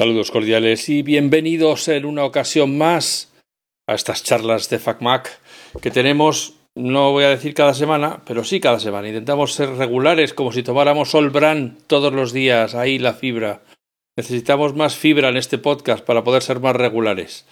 [0.00, 3.34] Saludos cordiales y bienvenidos en una ocasión más
[3.86, 5.28] a estas charlas de FacMac
[5.82, 9.08] que tenemos, no voy a decir cada semana, pero sí cada semana.
[9.08, 13.62] Intentamos ser regulares como si tomáramos Solbran todos los días, ahí la fibra.
[14.16, 17.44] Necesitamos más fibra en este podcast para poder ser más regulares.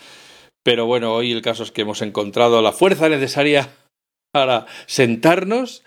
[0.65, 3.69] Pero bueno, hoy el caso es que hemos encontrado la fuerza necesaria
[4.33, 5.85] para sentarnos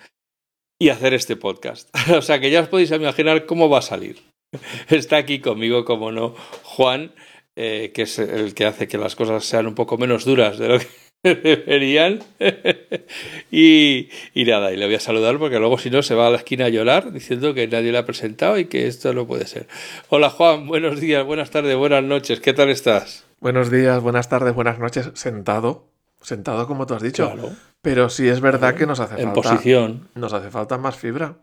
[0.80, 1.90] y hacer este podcast.
[2.16, 4.31] o sea que ya os podéis imaginar cómo va a salir.
[4.90, 7.12] Está aquí conmigo, como no, Juan,
[7.56, 10.68] eh, que es el que hace que las cosas sean un poco menos duras de
[10.68, 10.88] lo que
[11.36, 12.20] deberían.
[13.52, 16.30] y, y, nada, y le voy a saludar porque luego si no se va a
[16.30, 19.48] la esquina a llorar diciendo que nadie le ha presentado y que esto no puede
[19.48, 19.68] ser.
[20.10, 23.26] Hola Juan, buenos días, buenas tardes, buenas noches, ¿qué tal estás?
[23.40, 25.88] Buenos días, buenas tardes, buenas noches, sentado,
[26.22, 27.32] sentado como tú has dicho.
[27.32, 27.52] Claro.
[27.82, 29.40] Pero sí es verdad que nos hace en falta.
[29.40, 30.10] En posición.
[30.14, 31.38] Nos hace falta más fibra.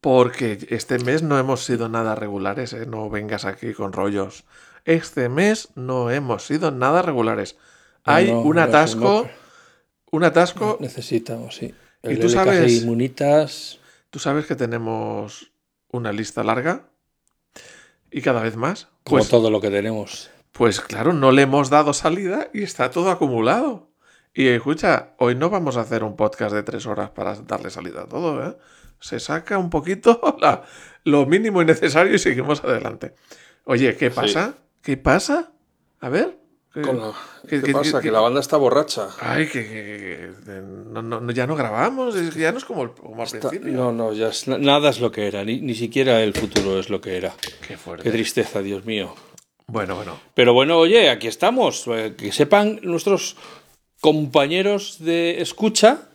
[0.00, 2.86] Porque este mes no hemos sido nada regulares, ¿eh?
[2.86, 4.44] no vengas aquí con rollos.
[4.84, 7.56] Este mes no hemos sido nada regulares.
[8.04, 9.28] Hay no, un atasco,
[10.10, 10.78] un atasco.
[10.80, 11.74] Necesitamos, sí.
[12.02, 13.78] El y tú sabes, inmunitas.
[14.08, 15.52] Tú sabes que tenemos
[15.92, 16.88] una lista larga
[18.10, 18.88] y cada vez más.
[19.04, 20.30] Como pues, todo lo que tenemos.
[20.52, 23.90] Pues claro, no le hemos dado salida y está todo acumulado.
[24.32, 28.02] Y escucha, hoy no vamos a hacer un podcast de tres horas para darle salida
[28.02, 28.56] a todo, ¿eh?
[29.00, 30.62] Se saca un poquito la,
[31.04, 33.14] lo mínimo y necesario y seguimos adelante.
[33.64, 34.54] Oye, ¿qué pasa?
[34.56, 34.64] Sí.
[34.82, 35.52] ¿Qué pasa?
[36.00, 36.38] A ver.
[36.72, 37.12] ¿Qué, la,
[37.48, 38.00] ¿qué, ¿qué pasa?
[38.00, 39.08] Que, la banda está borracha.
[39.20, 43.72] Ay, que, no, no, ya no grabamos, ya no es como, como al está, principio.
[43.76, 46.88] No, no, ya es, nada es lo que era, ni, ni siquiera el futuro es
[46.88, 47.34] lo que era.
[47.66, 48.04] Qué fuerte.
[48.04, 49.16] Qué tristeza, Dios mío.
[49.66, 50.18] Bueno, bueno.
[50.34, 51.86] Pero bueno, oye, aquí estamos.
[51.88, 53.36] Eh, Que sepan nuestros
[54.00, 56.08] compañeros de escucha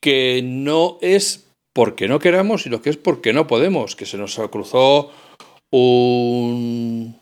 [0.00, 4.36] que no es porque no queramos, sino que es porque no podemos, que se nos
[4.50, 5.10] cruzó
[5.70, 7.16] un,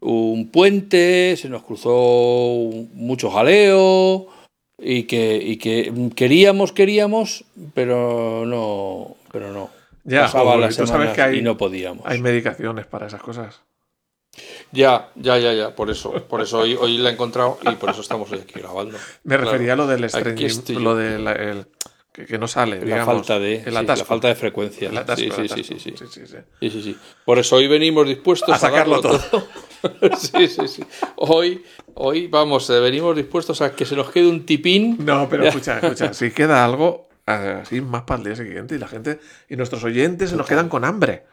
[0.00, 4.28] un puente, se nos cruzó mucho jaleo
[4.78, 9.70] y que, y que queríamos, queríamos, pero no, pero no.
[10.04, 12.04] Ya, Pasaba tú sabes que hay, y no podíamos.
[12.06, 13.60] hay medicaciones para esas cosas.
[14.72, 17.90] Ya, ya, ya, ya, por eso, por eso hoy, hoy la he encontrado y por
[17.90, 18.96] eso estamos hoy aquí grabando.
[19.24, 19.82] Me refería Claro.
[19.82, 20.00] a lo del
[20.82, 21.66] lo del el-
[22.12, 23.06] que, que no sale, La digamos.
[23.14, 23.98] falta de, el sí, atasco.
[24.00, 24.88] la falta de frecuencia.
[24.90, 25.78] El atasco, sí, el sí, sí, atasco.
[25.78, 26.06] sí, sí.
[26.06, 26.36] sí, sí.
[26.60, 26.96] Sí, sí, sí.
[27.24, 29.20] Por eso hoy venimos dispuestos A a, sacarlo todo.
[30.18, 30.84] sí, sí, sí.
[31.16, 31.64] Hoy,
[31.94, 34.98] hoy vamos, eh, venimos dispuestos a que se nos quede un tipín.
[35.04, 38.88] No, pero escucha, escucha, si queda algo así más para el día siguiente y la
[38.88, 39.18] gente
[39.48, 41.24] y nuestros oyentes se nos quedan con hambre.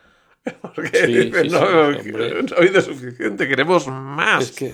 [0.62, 4.44] Porque Sí, dicen, sí, no, suficiente, queremos más.
[4.45, 4.73] Es que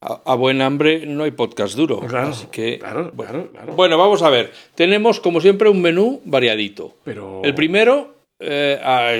[0.00, 2.00] a, a buen hambre no hay podcast duro.
[2.00, 3.32] Claro, así que, claro, bueno.
[3.32, 3.72] claro, claro.
[3.74, 4.52] Bueno, vamos a ver.
[4.74, 6.96] Tenemos, como siempre, un menú variadito.
[7.04, 9.12] Pero El primero eh, ah,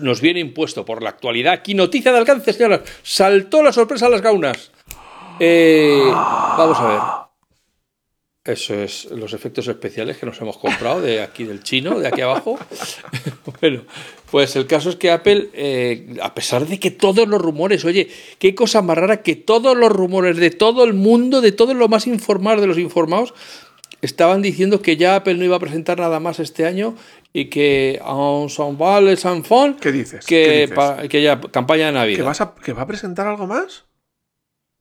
[0.00, 1.52] nos viene impuesto por la actualidad.
[1.52, 2.82] Aquí noticia de alcance, señoras.
[3.02, 4.70] Saltó la sorpresa a las gaunas.
[5.40, 7.25] Eh, vamos a ver.
[8.46, 12.20] Eso es los efectos especiales que nos hemos comprado de aquí del chino, de aquí
[12.20, 12.58] abajo.
[13.60, 13.82] bueno,
[14.30, 18.08] pues el caso es que Apple, eh, a pesar de que todos los rumores, oye,
[18.38, 21.88] qué cosa más rara que todos los rumores de todo el mundo, de todos los
[21.88, 23.34] más informados de los informados,
[24.02, 26.94] estaban diciendo que ya Apple no iba a presentar nada más este año
[27.32, 30.24] y que en San Val, San Fon, ¿Qué dices?
[30.24, 30.76] ¿Qué que, dices?
[30.76, 32.24] pa- que ya campaña de ¿Que, Navidad.
[32.24, 33.84] vas a, ¿Que va a presentar algo más?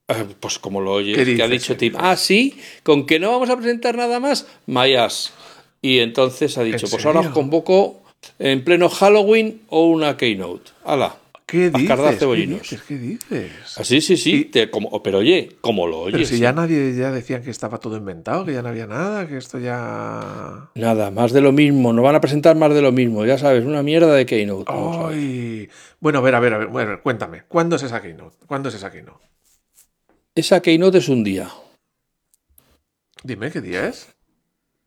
[0.08, 3.32] Eh, Pues como lo ¿Qué que ha dicho ¿Qué Tim, ah, sí, con que no
[3.32, 5.34] vamos a presentar nada más, mayas.
[5.82, 8.02] Y entonces ha dicho, ¿En pues ahora os convoco
[8.40, 10.72] en pleno Halloween o una keynote.
[10.84, 11.16] ¡Hala!
[11.46, 12.18] ¿Qué dices?
[12.20, 12.82] ¿Qué dices?
[12.88, 13.52] ¿Qué dices?
[13.78, 16.14] Así, sí, sí, Y- te- como, pero oye, como lo oyes.
[16.16, 19.28] Pero si ya nadie ya decían que estaba todo inventado, que ya no había nada,
[19.28, 20.70] que esto ya...
[20.74, 23.64] Nada, más de lo mismo, no van a presentar más de lo mismo, ya sabes,
[23.64, 24.66] una mierda de keynote.
[24.72, 25.70] Ay.
[26.00, 28.38] Bueno, a ver, a ver, a ver, bueno, cuéntame, ¿cuándo es esa keynote?
[28.48, 29.24] ¿Cuándo es esa keynote?
[30.36, 31.50] Esa keynote es un día.
[33.24, 34.10] Dime qué día es.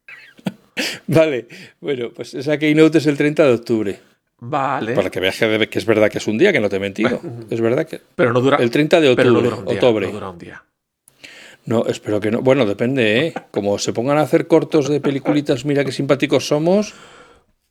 [1.07, 1.49] Vale,
[1.81, 4.01] bueno, pues esa keynote es el 30 de octubre.
[4.41, 4.93] Vale.
[4.95, 6.81] Para que veas que, que es verdad que es un día, que no te he
[6.81, 7.21] mentido.
[7.51, 8.01] Es verdad que...
[8.15, 8.59] Pero no dura.
[8.59, 9.75] El 30 de pero no octubre, dura un día.
[9.75, 10.07] octubre.
[10.07, 10.65] No dura un día.
[11.65, 12.41] No, espero que no.
[12.41, 13.35] Bueno, depende, ¿eh?
[13.51, 16.95] Como se pongan a hacer cortos de peliculitas, mira qué simpáticos somos,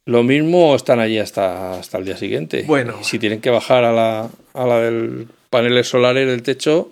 [0.05, 2.63] lo mismo están allí hasta, hasta el día siguiente.
[2.67, 2.95] Bueno.
[3.01, 6.91] Y si tienen que bajar a la, a la del paneles solares del techo,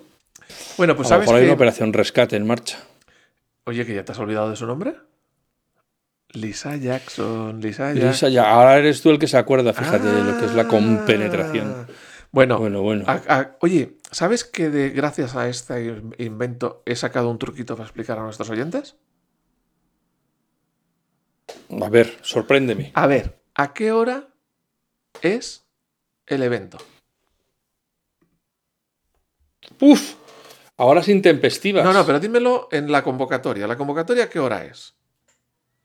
[0.76, 1.46] Bueno, pues sabes mejor hay que...
[1.46, 2.78] una operación rescate en marcha.
[3.64, 4.94] Oye, que ya te has olvidado de su nombre.
[6.30, 8.10] Lisa Jackson, Lisa Jackson.
[8.10, 10.68] esa ya, ahora eres tú el que se acuerda, fíjate, de lo que es la
[10.68, 11.86] compenetración.
[11.88, 11.92] Ah.
[12.32, 13.04] Bueno, Bueno, bueno.
[13.06, 17.86] a- a- oye, ¿sabes que de, gracias a este invento he sacado un truquito para
[17.86, 18.96] explicar a nuestros oyentes?
[21.80, 22.90] A ver, sorpréndeme.
[22.94, 24.28] A ver, ¿a qué hora
[25.22, 25.64] es
[26.26, 26.76] el evento?
[29.80, 30.15] Uf,
[30.76, 31.84] ahora sin tempestivas.
[31.84, 33.66] No, no, pero dímelo en la convocatoria.
[33.66, 34.94] ¿La convocatoria qué hora es?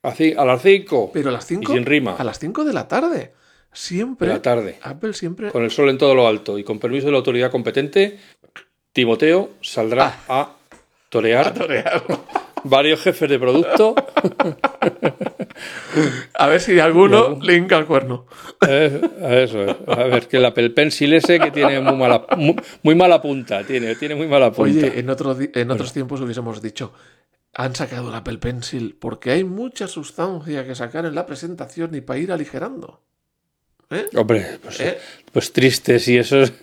[0.03, 1.71] A, a las 5 Pero a las 5.
[1.71, 2.15] Y sin rima.
[2.17, 3.33] A las 5 de la tarde.
[3.73, 4.27] Siempre.
[4.27, 5.49] de la tarde, Apple siempre.
[5.49, 8.19] con el sol en todo lo alto y con permiso de la autoridad competente,
[8.91, 10.41] Timoteo saldrá Ah.
[10.41, 10.55] a
[11.09, 12.03] torear torear.
[12.63, 13.95] Varios jefes de producto.
[16.33, 18.25] A ver si alguno le hinca el cuerno.
[18.67, 19.01] Eh,
[19.43, 19.75] eso es.
[19.87, 23.63] A ver, que el Apple Pencil ese que tiene muy mala, muy, muy mala punta,
[23.63, 24.87] tiene, tiene muy mala punta.
[24.87, 26.93] Oye, en, otro en otros tiempos hubiésemos dicho,
[27.53, 32.01] han sacado el Apple Pencil porque hay mucha sustancia que sacar en la presentación y
[32.01, 33.01] para ir aligerando.
[33.91, 34.05] ¿Eh?
[34.15, 34.97] Hombre, pues, ¿Eh?
[35.31, 36.53] pues triste si eso es.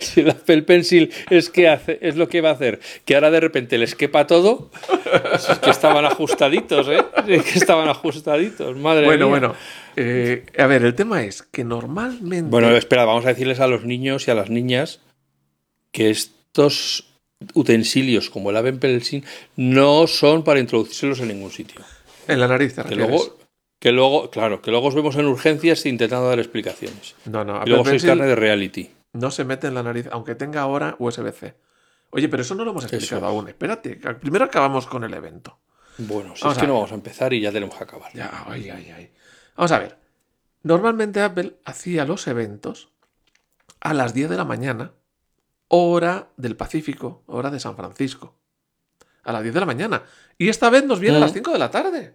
[0.00, 2.78] si el Apple Pencil es que hace, es lo que va a hacer.
[3.04, 4.70] Que ahora de repente les quepa todo.
[5.34, 7.02] Es que estaban ajustaditos, ¿eh?
[7.26, 9.38] Es que estaban ajustaditos, madre Bueno, mía.
[9.40, 9.54] bueno.
[9.96, 12.50] eh, a ver, el tema es que normalmente...
[12.50, 15.00] Bueno, espera, vamos a decirles a los niños y a las niñas
[15.90, 17.08] que estos
[17.54, 19.24] utensilios como el Apple Pencil
[19.56, 21.80] no son para introducírselos en ningún sitio.
[22.28, 23.36] en la nariz te Que luego,
[23.82, 27.16] que luego, claro, que luego os vemos en urgencias intentando dar explicaciones.
[27.24, 28.90] No, no, Y luego sois carne de reality.
[29.14, 31.56] no se mete en la nariz, aunque tenga ahora USB-C.
[32.10, 33.26] Oye, pero eso no lo hemos explicado Eso.
[33.26, 33.48] aún.
[33.48, 35.58] Espérate, primero acabamos con el evento.
[35.98, 38.12] Bueno, si Vamos es que no vamos a empezar y ya tenemos que acabar.
[38.14, 39.10] Ya, ay, ay, ay.
[39.56, 39.98] Vamos a ver.
[40.62, 42.90] Normalmente Apple hacía los eventos
[43.80, 44.92] a las 10 de la mañana,
[45.66, 48.36] hora del Pacífico, hora de San Francisco.
[49.24, 50.02] A las 10 de la mañana.
[50.38, 51.22] Y esta vez nos viene a Mm.
[51.22, 52.14] las 5 de la tarde.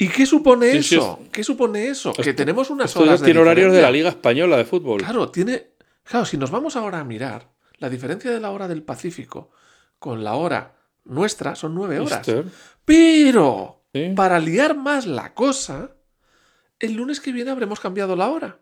[0.00, 1.20] ¿Y qué supone Sí, sí, eso?
[1.30, 2.12] ¿Qué supone eso?
[2.12, 3.90] que tenemos unas Esto horas de tiene horarios de la.
[3.90, 5.00] Liga Española de Fútbol.
[5.02, 5.68] Claro, tiene.
[6.04, 9.50] Claro, si nos vamos ahora a mirar, la diferencia de la hora del Pacífico
[9.98, 10.74] con la hora
[11.04, 12.26] nuestra son 9 horas.
[12.28, 12.44] Easter,
[12.84, 14.12] Pero, ¿sí?
[14.16, 15.90] para liar más la cosa,
[16.78, 18.58] el lunes que viene habremos cambiado la hora.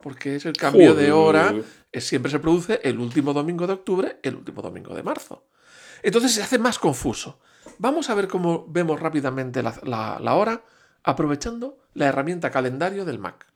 [0.00, 1.54] Porque es el cambio de hora,
[1.92, 5.46] es- siempre se produce el último domingo de octubre, el último domingo de marzo.
[6.02, 7.38] Entonces se hace más confuso.
[7.78, 10.62] Vamos a ver cómo vemos rápidamente la, la- la hora,
[11.04, 13.46] aprovechando la herramienta calendario del Mac.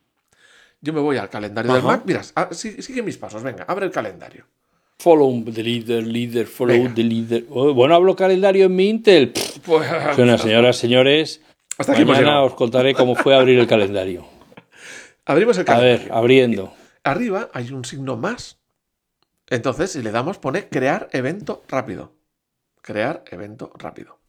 [0.81, 1.83] Yo me voy al calendario del.
[1.83, 2.03] Mac.
[2.05, 3.43] Mira, ah, sigue mis pasos.
[3.43, 4.45] Venga, abre el calendario.
[4.99, 6.95] Follow the leader, leader, follow Venga.
[6.95, 7.45] the leader.
[7.51, 9.33] Oh, bueno, hablo calendario en mi Intel.
[9.65, 11.41] Pues, Bueno, señoras, señores,
[11.77, 14.27] Hasta aquí mañana os contaré cómo fue abrir el calendario.
[15.27, 16.05] Abrimos el A calendario.
[16.05, 16.73] ver, abriendo.
[17.05, 18.59] Arriba hay un signo más.
[19.49, 22.13] Entonces, si le damos, pone crear evento rápido.
[22.87, 24.21] Crear evento rápido.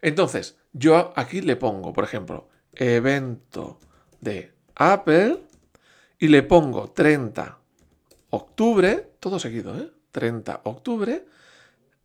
[0.00, 3.78] Entonces, yo aquí le pongo, por ejemplo, evento
[4.22, 5.36] de Apple
[6.18, 7.58] y le pongo 30
[8.30, 9.90] octubre, todo seguido, ¿eh?
[10.12, 11.26] 30 octubre,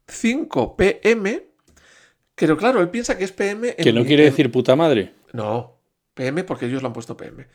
[0.05, 1.47] 5 pm.
[2.35, 3.69] Pero claro, él piensa que es PM.
[3.69, 5.13] en- Que no quiere en- decir puta madre.
[5.31, 5.77] No,
[6.13, 7.47] PM porque ellos lo han puesto PM.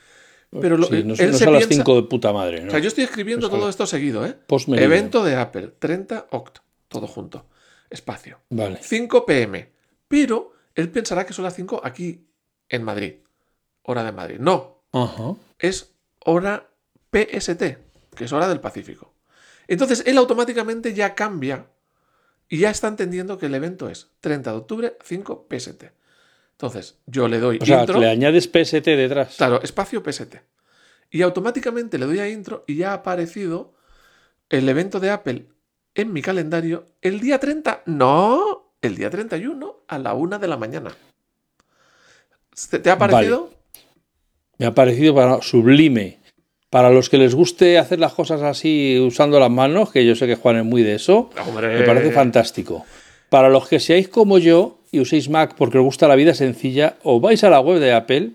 [0.63, 2.65] Pero lo- Sí, no, él no se son las piensa- 5 de puta madre, o
[2.65, 2.71] ¿no?
[2.71, 4.35] sea, yo estoy escribiendo Pues todo esto seguido, ¿eh?
[4.83, 7.45] Evento de Apple, 30 oct, todo junto.
[7.91, 8.41] Espacio.
[8.51, 8.79] Vale.
[8.83, 9.73] 5 pm.
[10.09, 12.27] Pero él pensará que son las 5 aquí
[12.69, 13.15] en Madrid.
[13.83, 14.37] Hora de Madrid.
[14.39, 15.35] No, Ajá.
[15.59, 15.95] es
[16.25, 16.69] hora
[17.11, 17.63] PST,
[18.15, 19.15] que es hora del Pacífico.
[19.67, 21.67] Entonces él automáticamente ya cambia
[22.49, 25.85] y ya está entendiendo que el evento es 30 de octubre, 5 PST.
[26.53, 28.01] Entonces yo le doy O sea, intro.
[28.01, 29.37] le añades PST detrás.
[29.37, 30.37] Claro, espacio PST.
[31.11, 33.75] Y automáticamente le doy a intro y ya ha aparecido
[34.51, 35.47] el evento de Apple
[35.95, 37.83] en mi calendario el día 30.
[37.87, 40.93] No, el día 31 a la una de la mañana.
[42.71, 43.51] ¿Te, te ha parecido?
[44.59, 46.19] Me ha parecido para sublime.
[46.71, 50.27] Para los que les guste hacer las cosas así usando las manos, que yo sé
[50.27, 51.79] que Juan es muy de eso, Hombre.
[51.79, 52.85] me parece fantástico.
[53.31, 56.97] Para los que seáis como yo y uséis Mac porque os gusta la vida sencilla,
[57.05, 58.33] os vais a la web de Apple,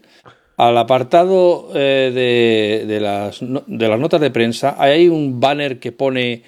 [0.58, 5.80] al apartado eh, de, de las, de las notas de prensa, ahí hay un banner
[5.80, 6.44] que pone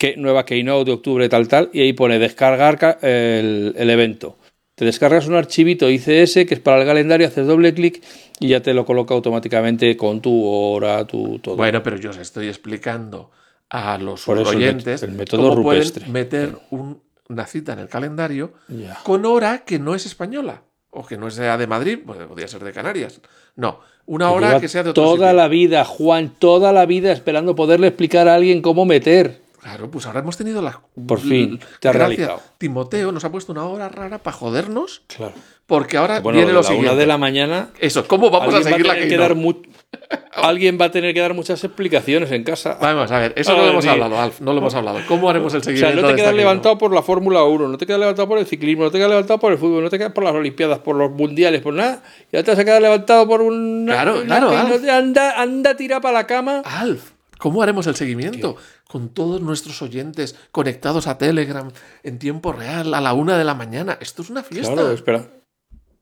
[0.00, 4.38] que, nueva Keynote de octubre tal tal, y ahí pone descargar ca- el, el evento.
[4.74, 8.02] Te descargas un archivito ICS que es para el calendario, haces doble clic
[8.38, 11.56] y ya te lo coloca automáticamente con tu hora, tu todo.
[11.56, 13.30] Bueno, pero yo os estoy explicando
[13.68, 16.06] a los oyentes el método cómo rupestre.
[16.06, 18.54] pueden meter un- una cita en el calendario
[19.04, 22.64] con hora que no es española o que no sea de Madrid, pues podría ser
[22.64, 23.20] de Canarias.
[23.56, 25.32] No, una hora que sea de otro toda sitio.
[25.34, 29.42] la vida, Juan, toda la vida esperando poderle explicar a alguien cómo meter.
[29.62, 30.80] Claro, pues ahora hemos tenido la.
[31.06, 32.40] Por fin, te has realizado.
[32.58, 35.34] Timoteo nos ha puesto una hora rara para jodernos, Claro.
[35.66, 36.90] porque ahora Bueno, viene lo la siguiente.
[36.92, 39.36] una de la mañana Eso, ¿cómo vamos a alguien, va a seguir la que dar
[40.32, 42.78] alguien va a tener que dar muchas explicaciones en casa.
[42.80, 43.90] Vamos a ver, eso no lo Ay, hemos sí.
[43.90, 45.00] hablado, Alf, no lo hemos hablado.
[45.06, 47.76] ¿Cómo haremos el O sea, seguimiento no te quedas levantado por la Fórmula 1, no
[47.78, 49.98] te quedas levantado por el ciclismo, no te quedas levantado por el fútbol, no te
[49.98, 52.02] quedas por las Olimpiadas, por los mundiales, por nada.
[52.32, 53.84] Y ahora te vas a quedar levantado por un.
[53.86, 54.88] Claro, claro, Alf.
[54.88, 56.62] Anda, anda, tira para la cama.
[56.64, 57.10] Alf,
[57.40, 58.56] ¿Cómo haremos el seguimiento?
[58.86, 61.70] Con todos nuestros oyentes conectados a Telegram
[62.02, 63.96] en tiempo real a la una de la mañana.
[64.00, 64.72] Esto es una fiesta.
[64.74, 65.26] Claro, espera.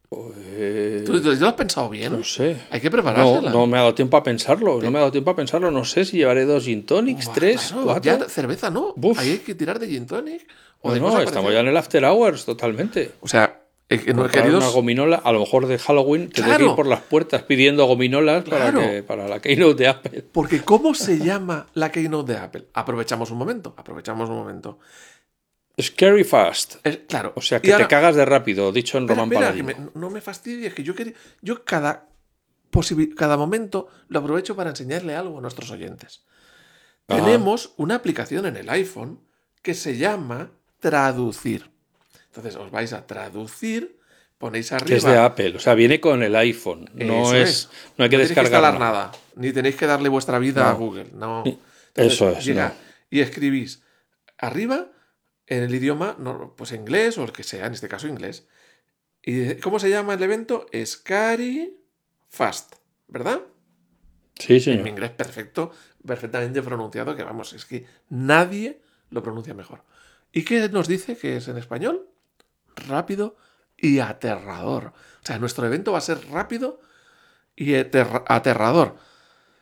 [0.08, 2.12] Pues, ¿Tú, tú lo has pensado bien?
[2.14, 2.56] no sé.
[2.70, 3.50] Hay que No, preparársela.
[3.50, 4.80] no me ha dado tiempo a pensarlo.
[4.80, 5.70] No me ha dado tiempo a pensarlo.
[5.70, 8.02] No sé si llevaré dos gin tonics, tres, claro, cuatro.
[8.18, 8.94] Ya cerveza no.
[8.96, 9.18] Buf.
[9.18, 10.46] Ahí hay que tirar de gin tonic.
[10.80, 13.12] O No, de no, estamos ya en el after hours totalmente.
[13.20, 16.66] O sea, eh, que no, queridos, una gominola, a lo mejor de Halloween, que Claro.
[16.70, 18.78] ir por las puertas pidiendo gominolas Claro.
[18.80, 20.22] para, que, para la keynote de Apple.
[20.30, 22.68] Porque ¿cómo se llama la keynote de Apple?
[22.74, 24.78] Aprovechamos un momento, aprovechamos un momento.
[25.80, 26.76] Scary fast.
[26.84, 27.32] Es- claro.
[27.36, 29.90] O sea, que ahora- te cagas de rápido, dicho en Espera, Román espera, que Paladino.
[29.94, 32.08] me- no me fastidies, que yo quería, yo cada,
[33.16, 36.24] cada momento lo aprovecho para enseñarle algo a nuestros oyentes.
[37.06, 37.24] Ajá.
[37.24, 39.20] Tenemos una aplicación en el iPhone
[39.62, 41.70] que se llama Traducir.
[42.38, 43.98] Entonces os vais a traducir,
[44.38, 44.86] ponéis arriba.
[44.86, 46.88] Que es de Apple, o sea, viene con el iPhone.
[46.94, 49.10] No Eso es, no hay que no descargar nada.
[49.34, 50.68] ni tenéis que darle vuestra vida No.
[50.68, 51.06] a Google.
[51.14, 51.42] No.
[51.44, 51.58] Sí,
[51.96, 52.74] eso es, Llega no.
[53.10, 53.82] y escribís
[54.38, 54.86] arriba
[55.48, 56.16] en el idioma,
[56.56, 58.46] pues inglés o el que sea, en este caso inglés.
[59.20, 60.66] ¿Y cómo se llama el evento?
[60.86, 61.76] Scary
[62.28, 62.76] Fast,
[63.08, 63.40] ¿verdad?
[64.38, 64.84] Sí, En señor.
[64.84, 65.72] mi inglés perfecto,
[66.06, 68.80] perfectamente pronunciado, que vamos, es que nadie
[69.10, 69.82] lo pronuncia mejor.
[70.30, 72.08] ¿Y qué nos dice que es en español?
[72.86, 73.36] Rápido
[73.76, 74.92] y aterrador.
[75.22, 76.80] O sea, nuestro evento va a ser rápido
[77.56, 78.96] y aterra- aterrador.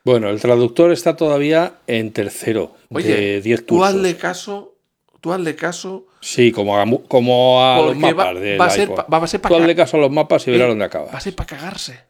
[0.05, 3.95] Bueno, el traductor está todavía en tercero Oye, de 10 tú cursos.
[3.95, 4.77] hazle caso,
[5.21, 8.71] tú hazle caso, Sí, como a, mu- como a los va, mapas del va a
[8.71, 10.87] ser, va a ser Tú hazle caso a los mapas y verás Eh, dónde va
[10.87, 11.15] acabas.
[11.15, 12.01] a ser para cagarse.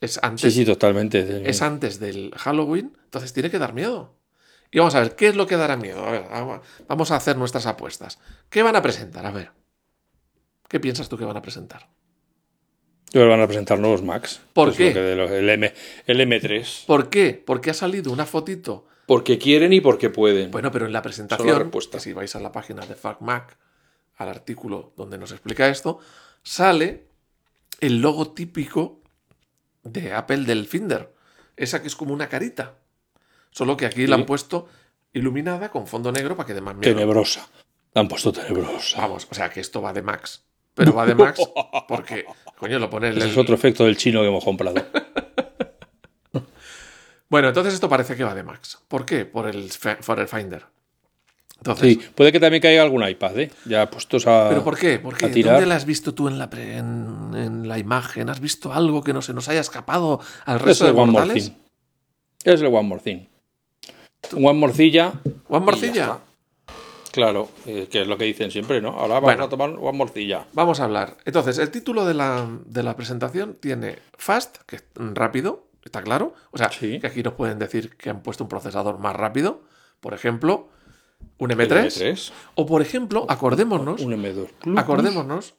[0.00, 1.42] Es Sí, antes, sí, totalmente.
[1.48, 4.14] es antes del Halloween, entonces tiene que dar miedo.
[4.70, 6.04] Y vamos a ver, ¿qué es lo que dará miedo?
[6.04, 8.18] A ver, vamos- vamos a hacer nuestras apuestas.
[8.50, 9.24] ¿Qué van a presentar?
[9.24, 9.50] A ver.
[10.68, 11.88] ¿Qué piensas tú que van a presentar?
[13.12, 14.40] Yo van a presentar nuevos Macs.
[14.52, 15.14] ¿Por Es qué?
[15.14, 15.72] lo que el, M,
[16.06, 16.86] el M3.
[16.86, 17.42] ¿Por qué?
[17.46, 18.86] Porque ha salido una fotito.
[19.06, 20.50] Porque quieren y porque pueden.
[20.50, 23.56] Bueno, pero en la presentación, que si vais a la página de FacMac,
[24.16, 26.00] al artículo donde nos explica esto,
[26.42, 27.06] sale
[27.80, 29.00] el logo típico
[29.84, 31.14] de Apple del Finder.
[31.56, 32.78] Esa que es como una carita.
[33.50, 34.68] Solo que aquí la han puesto
[35.12, 36.92] iluminada con fondo negro para que dé más miedo.
[36.92, 37.48] tenebrosa.
[37.94, 39.00] La han puesto tenebrosa.
[39.00, 40.44] Vamos, o sea que esto va de Max.
[40.76, 41.40] Pero va de Max
[41.88, 42.24] porque,
[42.58, 44.76] coño, lo pone el- Ese es otro efecto del chino que hemos comprado.
[47.28, 48.78] Bueno, entonces esto parece que va de Max.
[48.86, 49.24] ¿Por qué?
[49.24, 49.68] Por el,
[50.06, 50.62] por el Finder.
[51.56, 53.50] Entonces, Sí, puede que también caiga algún iPad, ¿eh?
[53.64, 54.46] Ya puestos a.
[54.48, 55.00] ¿Pero por qué?
[55.00, 55.26] ¿Por qué?
[55.42, 58.30] ¿Dónde la has visto tú en la, pre- en, en la imagen?
[58.30, 61.10] ¿Has visto algo que no se nos haya escapado al Es resto de el One
[61.12, 61.34] More?
[61.34, 61.50] Thing.
[62.44, 63.26] Es el One More Thing.
[64.32, 65.12] One Morcilla.
[65.24, 66.18] Ya Morcilla.
[67.16, 68.90] Claro, eh, que es lo que dicen siempre, ¿no?
[68.90, 69.44] Ahora vamos Bueno.
[69.44, 70.46] a tomar One Morcilla.
[70.52, 71.16] vamos a hablar.
[71.24, 76.34] Entonces, el título de la, de la presentación tiene Fast, que es rápido, está claro.
[76.50, 77.00] O sea, Sí.
[77.00, 79.62] que aquí nos pueden decir que han puesto un procesador más rápido.
[80.00, 80.68] Por ejemplo,
[81.38, 81.86] un El M3.
[81.86, 84.78] M3, O, por ejemplo, acordémonos, un M2 Plus.
[84.78, 85.54] acordémonos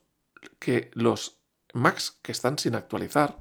[0.60, 1.40] que los
[1.74, 3.38] Macs que están sin actualizar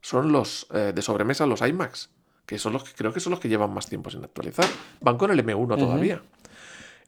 [0.00, 2.10] son los eh, de sobremesa, los iMacs,
[2.46, 4.66] que son los que creo que son los que llevan más tiempo sin actualizar.
[5.00, 6.20] Van con el M1 todavía.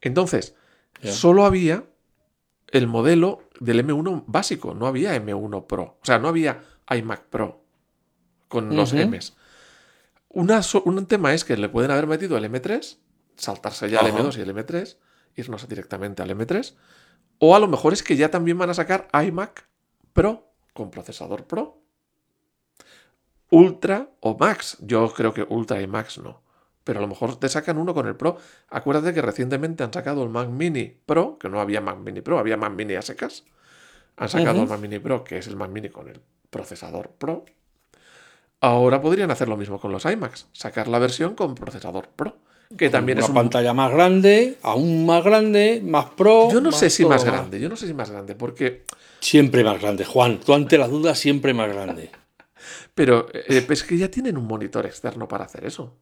[0.03, 0.55] Entonces,
[1.01, 1.13] Ya.
[1.13, 1.85] solo había
[2.69, 5.99] el modelo del M1 básico, no había M1 Pro.
[6.03, 7.65] O sea, no había iMac Pro
[8.49, 8.93] con los.
[8.93, 9.35] M's.
[10.29, 12.99] Una so- un tema es que le pueden haber metido el M3,
[13.37, 14.19] saltarse ya el Ajá.
[14.19, 14.97] M2 y el M3,
[15.37, 16.75] irnos directamente al M3.
[17.39, 19.67] O a lo mejor es que ya también van a sacar iMac
[20.13, 21.79] Pro con procesador Pro.
[23.51, 24.79] Ultra o Max.
[24.81, 26.42] Yo creo que Ultra y Max no.
[26.85, 28.39] Pero a lo mejor te sacan uno con el Pro.
[28.69, 32.39] Acuérdate que recientemente han sacado el Mac Mini Pro, que no había Mac Mini Pro,
[32.39, 33.45] había Mac Mini a secas.
[34.17, 36.21] Han sacado el Mac Mini Pro, que es el Mac Mini con el
[36.51, 37.45] procesador Pro.
[38.61, 42.37] Ahora podrían hacer lo mismo con los iMacs, sacar la versión con procesador Pro,
[42.77, 46.51] que también una es un pantalla más grande, aún más grande, más pro.
[46.51, 48.85] Yo no sé si más grande, yo no sé si más grande, porque
[49.23, 50.41] Siempre más grande, Juan.
[50.41, 52.11] Tú ante la duda siempre más grande.
[52.95, 55.97] pero eh, es que ya tienen un monitor externo para hacer eso.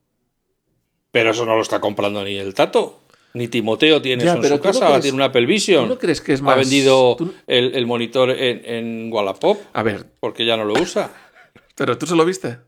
[1.13, 3.01] Pero eso no lo está comprando ni el Tato.
[3.35, 5.99] Ni Timoteo tiene Ya, eso en su no casa, crees- tiene un Apple ¿Tú no
[5.99, 10.07] crees que es más Ha vendido tú- el, el monitor en, en Wallapop A ver,
[10.19, 11.13] porque ya no lo usa.
[11.77, 12.59] pero tú se lo viste,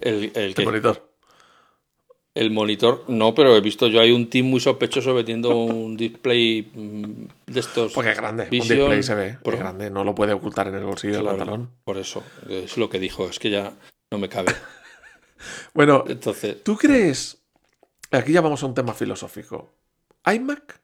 [0.00, 1.10] El, el, el monitor.
[2.34, 6.70] el monitor, no, pero he visto yo hay un team muy sospechoso vendiendo un display
[6.74, 7.92] mm, de estos.
[7.94, 10.74] Porque es grande, Vision un display se ve, es grande, no lo puede ocultar en
[10.74, 11.70] el bolsillo del Claro, pantalón.
[11.84, 13.72] por eso, es lo que dijo, es que ya
[14.10, 14.52] no me cabe.
[15.74, 17.38] Bueno, Entonces, ¿tú crees?
[18.10, 19.72] Aquí ya vamos a un tema filosófico.
[20.26, 20.80] ¿iMac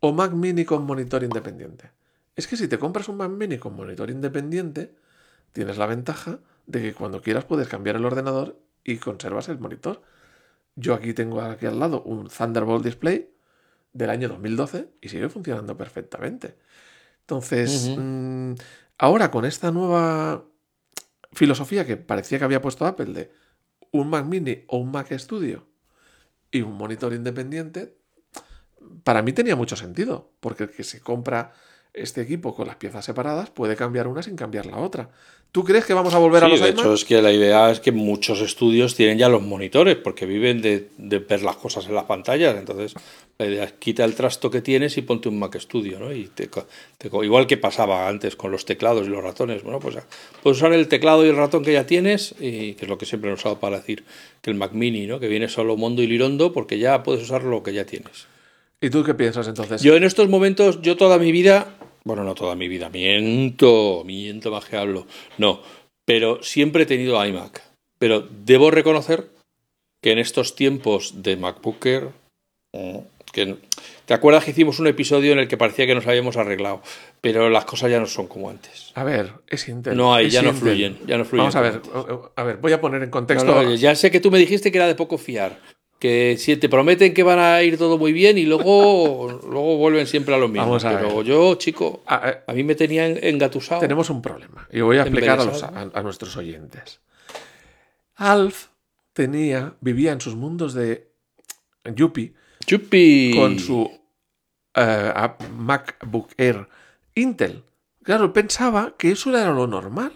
[0.00, 1.90] o Mac Mini con monitor independiente?
[2.36, 4.94] Es que si te compras un Mac Mini con monitor independiente,
[5.52, 10.02] tienes la ventaja de que cuando quieras puedes cambiar el ordenador y conservas el monitor.
[10.76, 13.30] Yo aquí tengo aquí al lado un Thunderbolt Display
[13.92, 16.56] del año 2012 y sigue funcionando perfectamente.
[17.22, 18.54] Entonces, mm,
[18.98, 20.44] ahora con esta nueva
[21.32, 23.39] filosofía que parecía que había puesto Apple de
[23.92, 25.66] un Mac mini o un Mac Studio
[26.50, 27.96] y un monitor independiente,
[29.04, 31.52] para mí tenía mucho sentido, porque el que se compra
[31.94, 35.10] este equipo con las piezas separadas puede cambiar una sin cambiar la otra.
[35.52, 36.78] ¿Tú crees que vamos a volver a los de iMac?
[36.78, 40.62] hecho es que la idea es que muchos estudios tienen ya los monitores porque viven
[40.62, 42.56] de, de ver las cosas en las pantallas.
[42.56, 42.94] Entonces,
[43.36, 46.12] la idea es quita el trasto que tienes y ponte un Mac Studio, ¿no?
[46.12, 49.64] Y te te igual que pasaba antes con los teclados y los ratones.
[49.64, 49.96] Bueno, pues
[50.40, 53.06] puedes usar el teclado y el ratón que ya tienes, y que es lo que
[53.06, 54.04] siempre he usado para decir
[54.42, 55.18] que el Mac Mini, ¿no?
[55.18, 58.26] Que viene solo mondo y lirondo porque ya puedes usar lo que ya tienes.
[58.80, 59.82] ¿Y tú qué piensas entonces?
[59.82, 64.50] Yo en estos momentos, yo toda mi vida, bueno, no toda mi vida, miento, miento
[64.50, 65.06] más que hablo,
[65.38, 65.60] no,
[66.04, 67.62] pero siempre he tenido iMac.
[67.98, 69.28] Pero debo reconocer
[70.02, 72.08] que en estos tiempos de MacBooker,
[72.72, 72.98] mm,
[73.32, 73.56] que,
[74.06, 76.82] ¿te acuerdas que hicimos un episodio en el que parecía que nos habíamos arreglado?
[77.20, 78.90] Pero las cosas ya no son como antes.
[78.94, 79.96] A ver, es Intel.
[79.96, 81.82] No hay, ya no fluyen, ya no fluyen Vamos a ver,
[82.34, 83.44] a ver, voy a poner en No, contexto.
[83.62, 85.58] no, ya sé que tú me dijiste que era de poco fiar.
[86.00, 90.06] Que si te prometen que van a ir todo muy bien y luego, luego vuelven
[90.08, 90.66] siempre a lo mismo.
[90.66, 91.26] Vamos a Pero ver.
[91.26, 93.80] yo, chico, Ah, eh, a mí me tenían engatusado.
[93.82, 95.92] tenemos un problema y voy a explicar a, los- Embelesado.
[95.94, 97.00] a- a nuestros oyentes.
[98.16, 98.66] Alf
[99.12, 101.08] tenía, vivía en sus mundos de
[101.94, 102.34] Yuppie
[103.34, 103.90] con su
[104.74, 105.12] eh,
[105.56, 106.66] MacBook Air
[107.14, 107.62] Intel.
[108.02, 110.12] Claro, pensaba que eso era lo normal.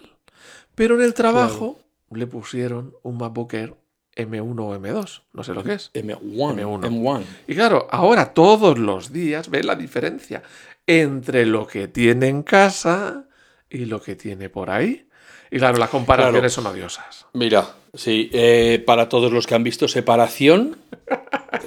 [0.73, 1.79] Pero en el trabajo
[2.11, 3.75] le pusieron un MacBook Air
[4.15, 5.21] M1 o M2.
[5.33, 5.91] No sé lo que es.
[5.93, 6.19] M1.
[6.21, 6.81] M1.
[6.81, 7.23] M1.
[7.47, 10.43] Y claro, ahora todos los días ve la diferencia
[10.87, 13.25] entre lo que tiene en casa
[13.69, 15.07] y lo que tiene por ahí.
[15.51, 17.27] Y claro, las comparaciones son odiosas.
[17.33, 20.77] Mira, sí, eh, para todos los que han visto Separación,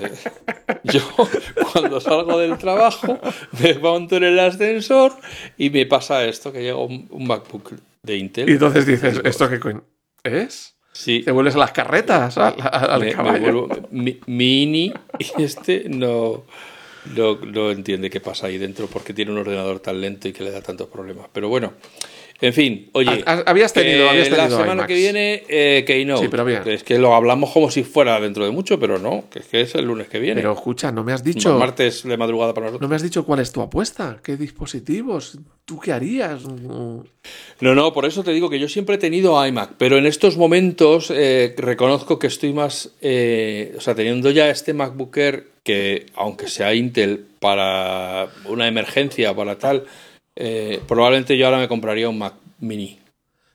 [0.00, 0.12] eh,
[0.84, 1.00] yo
[1.72, 3.20] cuando salgo del trabajo
[3.62, 5.12] me monto en el ascensor
[5.56, 8.48] y me pasa esto, que llega un, un MacBook de Intel.
[8.48, 9.60] Y entonces dices, ¿esto qué
[10.24, 10.77] es?
[11.00, 13.40] Sí, Te vuelves a las carretas, al, al me, me caballo.
[13.40, 16.42] vuelvo mi- mini y este no,
[17.14, 20.42] no, no entiende qué pasa ahí dentro porque tiene un ordenador tan lento y que
[20.42, 21.28] le da tantos problemas.
[21.32, 21.74] Pero bueno,
[22.40, 23.22] en fin, oye.
[23.26, 24.88] Ha- habías tenido- habías la tenido semana iMacs.
[24.88, 26.22] que viene, eh, Keynote.
[26.22, 26.44] Sí, pero.
[26.64, 29.46] Que Es que lo hablamos como si fuera dentro de mucho, pero no, que es
[29.46, 30.40] que es el lunes que viene.
[30.40, 31.58] Pero escucha, no me has dicho.
[31.58, 32.82] Martes de madrugada para nosotros.
[32.82, 34.18] No me has dicho cuál es tu apuesta.
[34.22, 35.38] ¿Qué dispositivos?
[35.64, 36.44] ¿Tú qué harías?
[36.44, 37.04] No,
[37.60, 41.10] no, por eso te digo que yo siempre he tenido iMac, pero en estos momentos
[41.14, 46.48] eh, reconozco que estoy más, eh, o sea, teniendo ya este MacBook Air que, aunque
[46.48, 49.84] sea Intel para una emergencia, para tal,
[50.40, 52.98] eh, probablemente yo ahora me compraría un Mac Mini.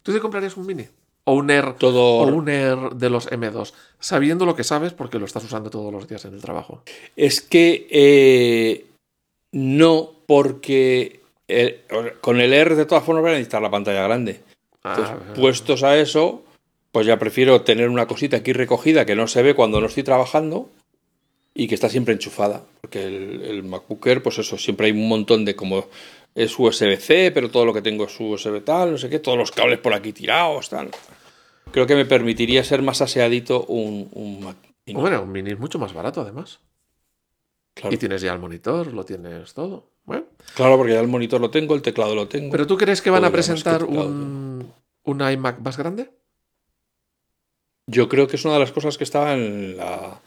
[0.03, 0.85] ¿Tú te comprarías un mini?
[1.23, 1.75] ¿O un Air?
[1.79, 3.73] Todo- O un Air de los M2.
[3.99, 6.83] Sabiendo lo que sabes porque lo estás usando todos los días en el trabajo.
[7.15, 8.85] Es que eh,
[9.53, 11.79] no, porque el-
[12.19, 14.41] con el R de todas formas voy a necesitar la pantalla grande.
[14.83, 16.43] Entonces, Ah, puestos a eso,
[16.91, 20.03] pues ya prefiero tener una cosita aquí recogida que no se ve cuando no estoy
[20.03, 20.69] trabajando
[21.55, 22.63] y que está siempre enchufada.
[22.81, 25.85] Porque el, el MacBook Air, pues eso, siempre hay un montón de como
[26.35, 29.51] es USB-C, pero todo lo que tengo es USB tal, no sé qué, todos los
[29.51, 30.89] cables por aquí tirados, tal.
[31.71, 34.57] Creo que me permitiría ser más aseadito un, un Mac.
[34.87, 36.59] Bueno, un mini es mucho más barato además.
[37.73, 37.93] claro.
[37.93, 39.91] Y tienes ya el monitor, lo tienes todo.
[40.05, 42.51] Bueno, Claro, porque ya el monitor lo tengo, el teclado lo tengo.
[42.51, 44.71] ¿pero tú crees que van a presentar un,
[45.03, 46.11] un iMac más grande?
[47.87, 50.21] Yo creo que es una de las cosas que estaba en la,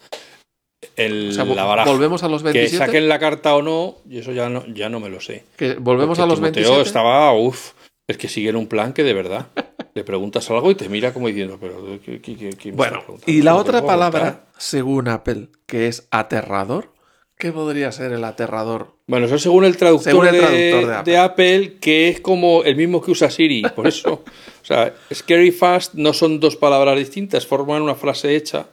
[0.97, 1.89] en O sea, vo- la baraja.
[1.89, 2.85] volvemos a los Que 27.
[2.85, 5.43] saquen la carta o no, y eso ya no, ya no me lo sé.
[5.55, 6.87] que volvemos Porque a los Timoteo 27.
[6.87, 7.71] estaba, uff,
[8.07, 9.47] es que siguen un plan que de verdad.
[9.93, 13.51] Le preguntas algo y te mira como diciendo, pero ¿qué, qué- qué- Bueno, y la
[13.53, 16.93] ¿Cómo te otra palabra, según Apple, que es aterrador.
[17.39, 18.95] ¿Qué podría ser el aterrador?
[19.05, 21.11] Bueno, eso según el traductor, Según el de, traductor de Apple.
[21.11, 23.61] de Apple, que es como el mismo que usa Siri.
[23.75, 24.23] Por eso,
[24.61, 28.67] o sea, scary fast no son dos palabras distintas, forman una frase hecha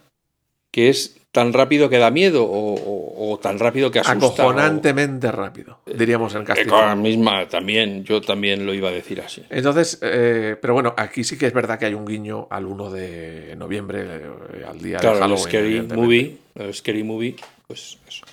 [0.75, 4.43] que es tan rápido que da miedo o, o- o tan rápido que asusta.
[4.43, 7.01] Acojonantemente rápido, diríamos en la castellano.
[7.01, 9.45] misma, también, yo también lo iba a decir así.
[9.51, 12.91] Entonces, eh, pero bueno, aquí sí que es verdad que hay un guiño al 1
[12.91, 15.45] de noviembre, eh, al día de Claro, el Halloween.
[15.45, 15.97] Scary evidentemente.
[15.97, 17.37] Movie, el Scary Movie,
[17.69, 18.25] pues eso.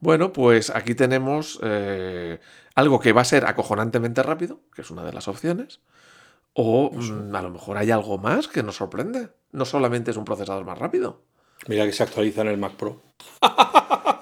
[0.00, 2.38] Bueno, pues aquí tenemos eh,
[2.74, 5.78] algo que va a ser acojonantemente rápido, que es una de las opciones.
[6.54, 9.28] O mm, a lo mejor hay algo más que nos sorprende.
[9.52, 11.22] No solamente es un procesador más rápido.
[11.68, 13.00] Mira que se actualiza en el Mac Pro.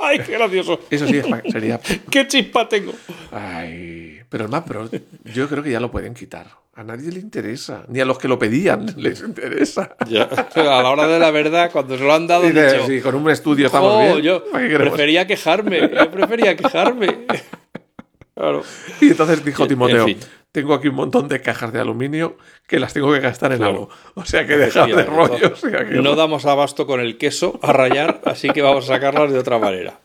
[0.00, 0.80] ¡Ay, qué gracioso!
[0.90, 1.80] Eso sí, es sería.
[2.10, 2.92] ¡Qué chispa tengo!
[3.30, 4.20] Ay.
[4.28, 4.88] Pero el Mac Pro,
[5.24, 6.46] yo creo que ya lo pueden quitar.
[6.74, 7.84] A nadie le interesa.
[7.88, 9.94] Ni a los que lo pedían les interesa.
[10.08, 10.22] Ya,
[10.54, 13.00] a la hora de la verdad, cuando se lo han dado, han Dice, dicho, sí,
[13.02, 14.22] con un estudio estamos "Jo, bien.
[14.22, 14.44] yo
[14.78, 17.26] prefería quejarme, yo prefería quejarme.
[18.34, 18.62] Claro.
[19.02, 20.18] Y entonces dijo En Timoteo, fin.
[20.52, 22.36] Tengo aquí un montón de cajas de aluminio
[22.68, 23.72] que las tengo que gastar en Claro.
[23.72, 23.88] algo.
[24.14, 25.62] O sea que dejar de rollos.
[26.02, 29.58] No damos abasto con el queso a rayar, así que vamos a sacarlas de otra
[29.58, 29.98] manera.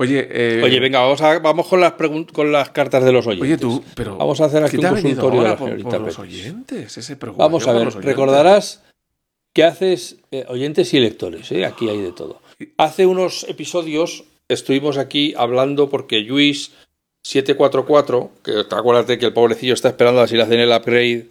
[0.00, 1.94] Oye, eh, Oye, venga, vamos, a- vamos con, las
[2.32, 3.48] con las cartas de los oyentes.
[3.48, 5.68] oye tú, pero Vamos a hacer aquí ¿qué te un consultorio de ahora la por,
[5.68, 6.98] señorita por los oyentes?
[6.98, 8.84] Ese Vamos a ver, recordarás
[9.52, 11.66] que haces eh, oyentes y lectores, ¿eh?
[11.66, 12.40] aquí hay de todo.
[12.76, 16.72] Hace unos episodios estuvimos aquí hablando porque Luis
[17.32, 21.26] 744, que acuérdate que el pobrecillo está esperando a ver si le hacen el upgrade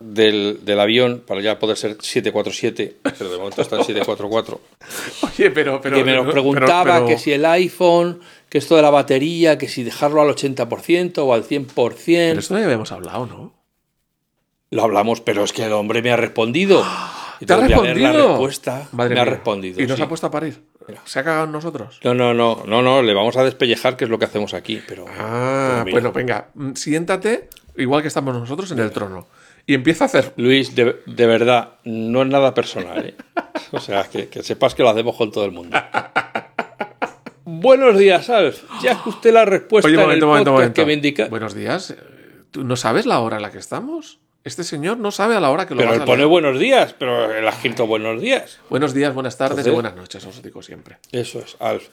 [0.00, 4.60] del, del avión para ya poder ser 747, pero de momento está en 744.
[5.22, 8.74] Oye, pero, pero que me nos pero- preguntaba pero- que si el iPhone, que esto
[8.74, 12.04] de la batería, que si dejarlo al 80% o al 100%.
[12.04, 13.54] Pero esto ya habíamos hablado, ¿no?
[14.70, 16.84] Lo hablamos, pero es que el hombre me ha respondido.
[17.40, 18.12] Y ¿Te ha respondido?
[18.12, 18.88] la respuesta.
[18.92, 19.82] Madre me ha respondido.
[19.82, 20.02] Y nos sí.
[20.02, 20.62] ha puesto a parir.
[21.04, 21.98] ¿Se ha cagado en nosotros?
[22.04, 24.82] No, no, no, no, no, le vamos a despellejar, que es lo que hacemos aquí.
[24.86, 29.26] Pero, Ah, pero bueno, venga, mm, siéntate, igual que estamos nosotros en el trono.
[29.66, 30.34] Y empieza a hacer.
[30.36, 33.06] Luis, de, de verdad, no es nada personal.
[33.06, 33.14] ¿eh?
[33.72, 35.76] O sea, que, que sepas que lo hacemos con todo el mundo.
[37.46, 38.62] Buenos días, Alf.
[38.82, 40.74] Ya escuché la respuesta Oye, en momento, el momento, momento.
[40.74, 41.26] que me indica.
[41.28, 41.94] Buenos días.
[42.50, 44.18] ¿Tú no sabes la hora en la que estamos?
[44.44, 46.58] Este señor no sabe a la hora que lo pero vas él a pone buenos
[46.58, 48.58] días, pero ha escrito buenos días.
[48.68, 50.98] Buenos días, buenas tardes y buenas noches, os digo siempre.
[51.12, 51.84] Eso es, Alf.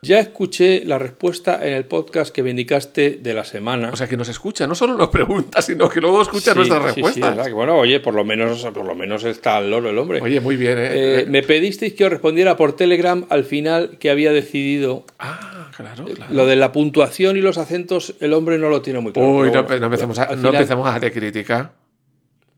[0.00, 3.90] Ya escuché la respuesta en el podcast que me indicaste de la semana.
[3.92, 6.94] O sea, que nos escucha, no solo nos pregunta, sino que luego escucha Sí, nuestras
[6.94, 7.46] sí, sí, respuestas.
[7.46, 10.22] Que bueno, oye, por lo menos, por lo menos está al loro el hombre.
[10.22, 10.88] Oye, muy bien, ¿eh?
[10.92, 16.06] Eh, me pedisteis que os respondiera por Telegram al final que había decidido Ah, claro,
[16.06, 16.32] claro.
[16.32, 19.28] lo de la puntuación y los acentos, el hombre no lo tiene muy claro.
[19.28, 21.72] Uy, no, bueno, no empecemos a, al no final, empecemos a de crítica.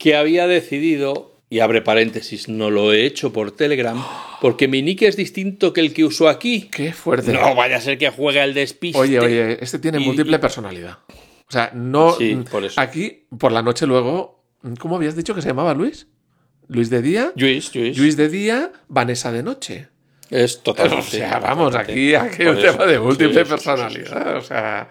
[0.01, 4.03] Que había decidido, y abre paréntesis, no lo he hecho por Telegram,
[4.41, 6.71] porque mi nick es distinto que el que uso aquí.
[6.73, 7.35] Qué fuerte.
[7.35, 8.99] No vaya a ser que juegue al despiste.
[8.99, 10.99] Oye, oye, este tiene Y- múltiple personalidad.
[11.09, 12.15] O sea, no.
[12.17, 12.81] Sí, mm, por eso.
[12.81, 14.43] Aquí, por la noche luego.
[14.79, 16.07] ¿Cómo habías dicho que se llamaba Luis?
[16.69, 17.33] Luis de día.
[17.37, 17.99] Luis, Luis.
[17.99, 19.89] Luis de día, Vanessa de noche.
[20.31, 21.05] Es totalmente.
[21.05, 24.37] O sea, vamos, aquí, aquí un tema de múltiple sí, personalidad.
[24.37, 24.89] O sea.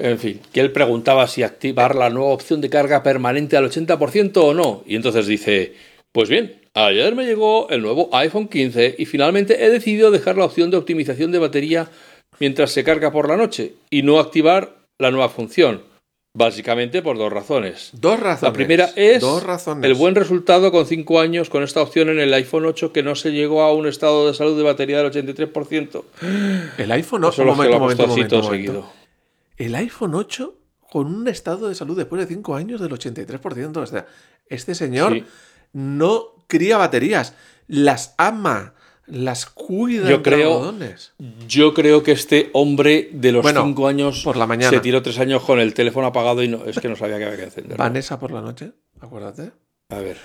[0.00, 4.36] En fin, que él preguntaba si activar la nueva opción de carga permanente al 80%
[4.36, 4.84] o no.
[4.86, 5.74] Y entonces dice,
[6.12, 10.44] pues bien, ayer me llegó el nuevo iPhone 15 y finalmente he decidido dejar la
[10.44, 11.90] opción de optimización de batería
[12.38, 15.82] mientras se carga por la noche y no activar la nueva función.
[16.36, 17.90] Básicamente por dos razones.
[17.94, 18.42] Dos razones.
[18.42, 19.84] La primera es Dos razones.
[19.84, 23.16] el buen resultado con 5 años con esta opción en el iPhone 8 que no
[23.16, 26.04] se llegó a un estado de salud de batería del 83%.
[26.78, 27.32] El iPhone 8.
[27.32, 28.92] Eso es lo que momento, momento, momento.
[29.58, 30.54] El iPhone 8
[30.90, 33.76] con un estado de salud después de 5 años del 83%.
[33.76, 34.06] O sea,
[34.48, 35.24] este señor Sí.
[35.72, 37.34] no cría baterías,
[37.66, 38.74] las ama,
[39.06, 41.12] las cuida Yo creo- algodones.
[41.46, 44.70] Yo creo que este hombre de los Bueno, 5 años por la mañana.
[44.70, 47.24] se tiró 3 años con el teléfono apagado y no, es que no sabía que
[47.24, 47.76] había que encenderlo.
[47.76, 49.50] Vanessa por la noche, acuérdate.
[49.90, 50.16] A ver.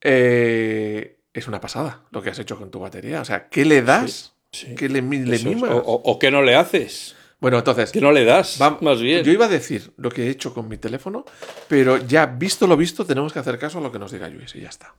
[0.00, 3.20] Eh, es una pasada lo que has hecho con tu batería.
[3.20, 4.34] O sea, ¿qué le das?
[4.52, 5.30] sí, ¿Qué le, mimas?
[5.70, 7.16] O, o- o que no le haces.
[7.44, 9.22] Bueno, entonces, Que no le das, va- más bien.
[9.22, 11.26] yo iba a decir lo que he hecho con mi teléfono,
[11.68, 14.54] pero ya visto lo visto, tenemos que hacer caso a lo que nos diga Luis
[14.56, 14.94] y ya está.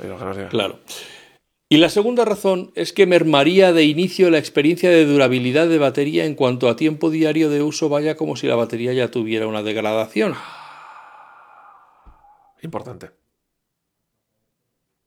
[0.00, 0.48] Diga.
[0.48, 0.78] Claro.
[1.68, 6.24] Y la segunda razón es que mermaría de inicio la experiencia de durabilidad de batería
[6.24, 9.64] en cuanto a tiempo diario de uso vaya como si la batería ya tuviera una
[9.64, 10.36] degradación.
[12.62, 13.10] Importante.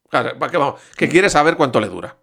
[0.10, 2.18] Claro, que vamos, que quiere saber cuánto le dura.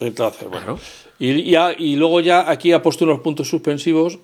[0.00, 0.64] Entonces, bueno.
[0.64, 0.78] Claro.
[1.18, 4.18] Y, ya- y luego ya aquí ha puesto unos puntos suspensivos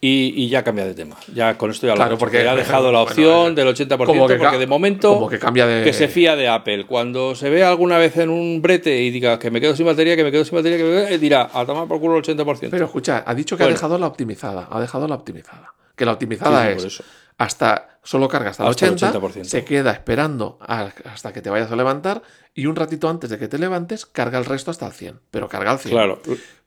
[0.00, 1.16] y, y ya cambia de tema.
[1.32, 4.04] Ya con esto ya lo Claro, porque- que ha dejado la opción eh, del 80%
[4.04, 6.86] como que porque de momento como que cambia de- que se fía de Apple.
[6.86, 10.16] Cuando se ve alguna vez en un brete y diga que me quedo sin batería,
[10.16, 12.68] que me quedo sin batería, que me quedo, dirá a tomar por culo el 80%.
[12.70, 13.74] Pero escucha, ha dicho que Bueno.
[13.74, 14.66] ha dejado la optimizada.
[14.70, 15.72] Ha dejado la optimizada.
[15.94, 17.02] Que la optimizada Sí, es
[17.38, 19.44] hasta solo carga hasta el Hasta el 80, 80%.
[19.44, 22.22] se queda esperando a- hasta que te vayas a levantar
[22.54, 25.20] y un ratito antes de que te levantes carga el resto hasta el 100.
[25.30, 25.94] Pero carga al 100.
[25.94, 26.20] Claro.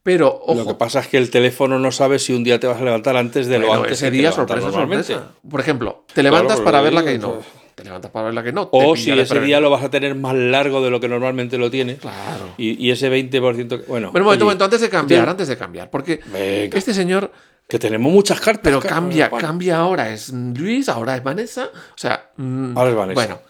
[0.04, 2.68] Pero ojo, Lo que pasa es que el teléfono no sabe si un día te
[2.68, 5.32] vas a levantar antes de lo bueno, antes ese que te día sorpresa, sorpresa.
[5.50, 7.34] Por ejemplo, te levantas Claro, para ver la que no.
[7.36, 7.46] pues.
[7.76, 8.70] Te levantas para ver la que no.
[8.72, 11.70] O si ese día lo vas a tener más largo de lo que normalmente lo
[11.70, 12.00] tienes.
[12.00, 12.54] Claro.
[12.58, 13.68] Y, y ese 20%.
[13.80, 15.90] que- Bueno, Bueno, un momento, oye, momento, antes de cambiar, antes de cambiar.
[15.90, 16.78] Porque Venga.
[16.78, 17.32] este señor
[17.68, 18.62] que tenemos muchas cartas.
[18.64, 20.12] Pero cambia, cambia ahora.
[20.14, 21.70] Es Luis, ahora es Vanessa.
[21.74, 22.32] O sea.
[22.38, 23.16] mm, Ahora es Vanessa.
[23.16, 23.42] Bueno,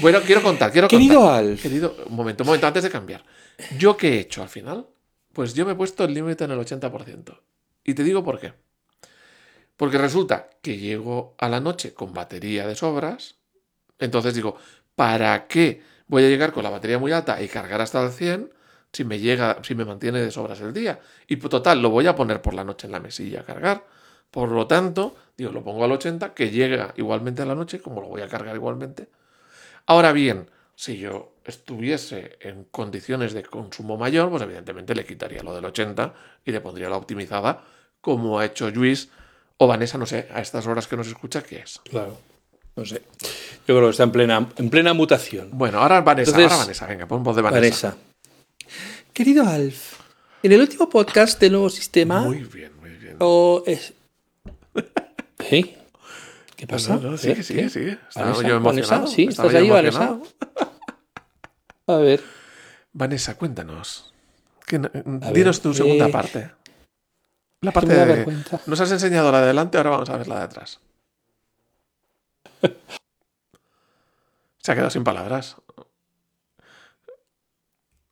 [0.00, 1.38] bueno, quiero contar, quiero Querido contar.
[1.44, 1.62] Alf.
[1.62, 3.24] Querido, un momento, un momento, antes de cambiar.
[3.78, 4.86] ¿Yo qué he hecho al final?
[5.32, 7.38] Pues yo me he puesto el límite en el 80%.
[7.84, 8.52] Y te digo por qué.
[9.76, 13.36] Porque resulta que llego a la noche con batería de sobras.
[13.98, 14.56] Entonces digo,
[14.94, 18.50] ¿para qué voy a llegar con la batería muy alta y cargar hasta el 100
[18.96, 20.98] si me llega, si me mantiene de sobras el día?
[21.28, 23.84] Y total, lo voy a poner por la noche en la mesilla a cargar.
[24.30, 28.00] Por lo tanto, digo, lo pongo al 80, que llega igualmente a la noche, como
[28.00, 29.08] lo voy a cargar igualmente.
[29.84, 35.54] Ahora bien, si yo estuviese en condiciones de consumo mayor, pues evidentemente le quitaría lo
[35.54, 36.14] del 80
[36.46, 37.64] y le pondría la optimizada,
[38.00, 39.10] como ha hecho Luis
[39.58, 41.80] o Vanessa, no sé, a estas horas que nos escucha, ¿qué es?
[41.84, 42.18] Claro.
[42.74, 43.02] No sé.
[43.66, 45.50] Yo creo que está en plena, en plena mutación.
[45.52, 47.88] Bueno, ahora Vanessa, ahora Vanessa, venga, pon voz de Vanessa.
[47.88, 48.05] Vanessa.
[49.16, 49.94] Querido Alf,
[50.42, 52.20] en el último podcast del nuevo sistema.
[52.20, 53.16] Muy bien, muy bien.
[53.18, 53.94] O es...
[55.38, 55.78] ¿Eh?
[56.54, 56.96] ¿Qué pasa?
[56.96, 57.98] No, no, sigue, sigue, sigue.
[58.10, 59.06] Estaba yo emocionado.
[59.06, 60.20] Sí, estás ahí, Vanessa.
[61.86, 62.22] A ver.
[62.92, 64.12] Vanessa, cuéntanos.
[65.32, 66.50] dinos tu segunda parte.
[67.62, 68.36] La parte de.
[68.66, 70.78] Nos has enseñado la de adelante, ahora vamos a ver la de atrás.
[74.58, 75.56] se ha quedado sin palabras.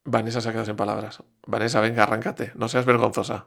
[0.05, 1.23] Vanessa se ha quedado sin palabras.
[1.47, 2.53] Vanessa, venga, arráncate.
[2.55, 3.47] No seas vergonzosa.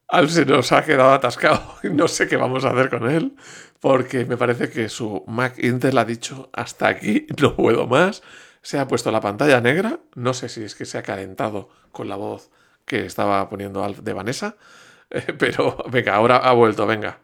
[0.08, 3.36] Al se nos ha quedado atascado y no sé qué vamos a hacer con él,
[3.80, 8.22] porque me parece que su Mac Intel ha dicho hasta aquí, no puedo más.
[8.62, 12.10] Se ha puesto la pantalla negra, no sé si es que se ha calentado con
[12.10, 12.52] la voz
[12.92, 14.58] que estaba poniendo Alf de Vanessa,
[15.40, 17.20] pero venga, ahora ha vuelto, venga.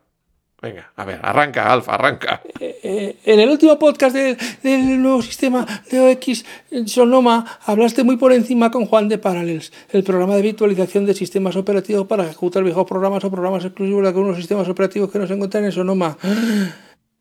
[0.61, 2.41] Venga, a ver, arranca, Alfa, arranca.
[2.59, 6.45] Eh, eh, en el último podcast del nuevo sistema de OX
[6.87, 11.57] Sonoma hablaste muy por encima con Juan de Parallels, el programa de virtualización de sistemas
[11.57, 15.33] operativos para ejecutar viejos programas o programas exclusivos de algunos sistemas operativos que no se
[15.33, 16.17] encuentran en Sonoma.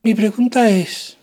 [0.04, 1.15] Mi pregunta es,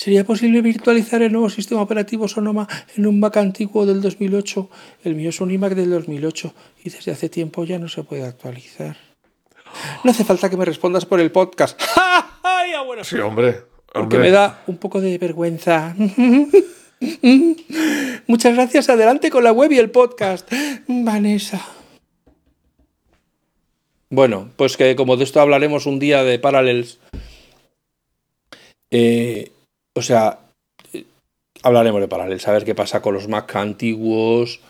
[0.00, 4.70] ¿sería posible virtualizar el nuevo sistema operativo Sonoma en un Mac antiguo del 2008?
[5.04, 8.24] El mío es un iMac del 2008 y desde hace tiempo ya no se puede
[8.24, 8.96] actualizar.
[10.02, 11.78] No hace falta que me respondas por el podcast.
[12.42, 13.04] ¡Ay, bueno!
[13.04, 13.60] Sí, hombre.
[13.92, 15.94] Porque me da un poco de vergüenza.
[18.26, 18.88] Muchas gracias.
[18.88, 20.50] Adelante con la web y el podcast.
[20.88, 21.60] Vanessa.
[24.08, 26.98] Bueno, pues que como de esto hablaremos un día de Parallels.
[28.90, 29.52] Eh,
[29.94, 30.38] o sea,
[31.62, 34.60] hablaremos de Parallels, a ver qué pasa con los Mac antiguos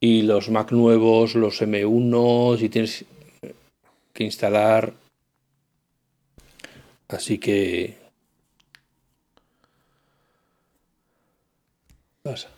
[0.00, 3.04] y los Mac nuevos, los M1, si tienes
[4.12, 4.94] que instalar.
[7.08, 7.98] Así que...
[12.22, 12.48] Pasa.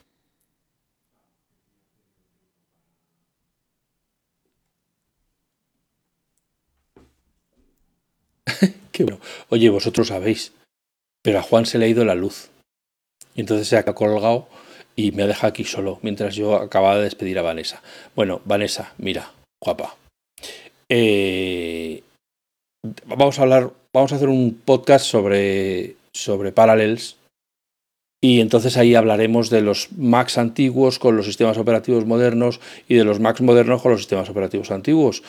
[8.93, 9.21] Qué bueno.
[9.51, 10.53] Oye, vosotros sabéis,
[11.23, 12.51] pero a Juan se le ha ido la luz.
[13.35, 14.49] Y entonces se ha colgado
[14.95, 17.83] y me ha dejado aquí solo, mientras yo acababa de despedir a Vanessa.
[18.15, 19.33] Bueno, Vanessa, mira,
[19.63, 19.97] guapa.
[20.89, 22.03] Eh,
[23.07, 27.17] vamos a hablar, vamos a hacer un podcast sobre, sobre Parallels.
[28.25, 33.05] Y entonces ahí hablaremos de los Macs antiguos con los sistemas operativos modernos y de
[33.05, 35.25] los Macs modernos con los sistemas operativos antiguos.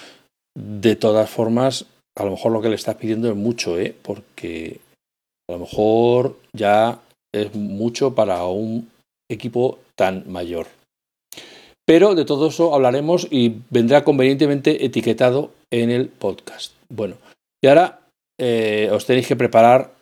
[0.56, 3.95] De todas formas, a lo mejor lo que le estás pidiendo es mucho, ¿eh?
[3.99, 4.79] porque
[5.49, 6.99] a lo mejor ya
[7.34, 8.89] es mucho para un
[9.29, 10.67] equipo tan mayor.
[11.86, 16.73] Pero de todo eso hablaremos y vendrá convenientemente etiquetado en el podcast.
[16.89, 17.15] Bueno,
[17.62, 17.99] y ahora
[18.39, 19.93] eh, os tenéis que preparar,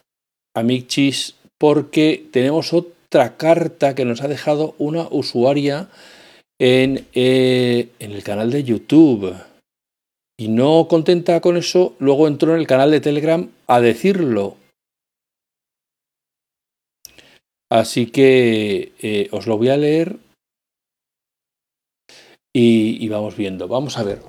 [0.56, 5.89] amichis, porque tenemos otra carta que nos ha dejado una usuaria
[6.60, 9.36] eh, en el canal de YouTube.
[10.39, 14.56] Y no contenta con eso, luego entró en el canal de Telegram a decirlo.
[17.71, 20.19] Así que eh, os lo voy a leer
[22.53, 23.69] y, vamos viendo.
[23.69, 24.21] Vamos a ver.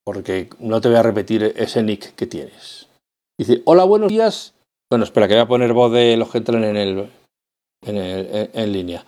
[0.05, 2.87] Porque no te voy a repetir ese nick que tienes.
[3.37, 4.53] Dice, hola, buenos días.
[4.89, 7.09] Bueno, espera, que voy a poner voz de los que entran en, el,
[7.81, 9.05] en, en línea.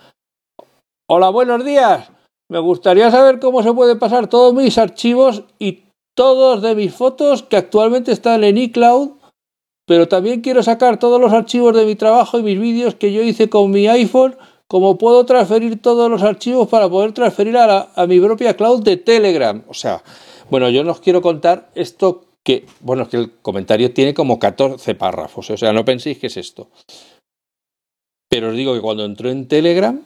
[1.08, 2.10] Hola, buenos días.
[2.48, 7.42] Me gustaría saber cómo se pueden pasar todos mis archivos y todos de mis fotos
[7.42, 9.12] que actualmente están en iCloud,
[9.86, 13.22] pero también quiero sacar todos los archivos de mi trabajo y mis vídeos que yo
[13.22, 18.20] hice con mi iPhone, como puedo transferir todos los archivos para poder transferir a, mi
[18.20, 19.62] propia cloud de Telegram.
[19.68, 20.02] O sea,
[20.50, 24.94] bueno, yo no os quiero contar esto que, bueno, que el comentario tiene como 14
[24.94, 26.68] párrafos, o sea, no penséis que es esto.
[28.32, 30.00] Pero os digo que cuando entró en Telegram,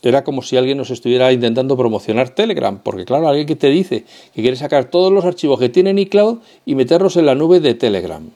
[0.00, 4.06] era como si alguien nos estuviera intentando promocionar Telegram, porque claro, alguien que te dice
[4.32, 7.60] que quiere sacar todos los archivos que tiene en iCloud y meterlos en la nube
[7.60, 8.30] de Telegram.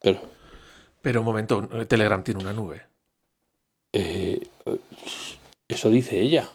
[0.00, 0.20] Pero,
[1.02, 2.82] Pero un momento, Telegram tiene una nube.
[3.92, 4.46] eh,
[5.66, 6.48] eso dice ella.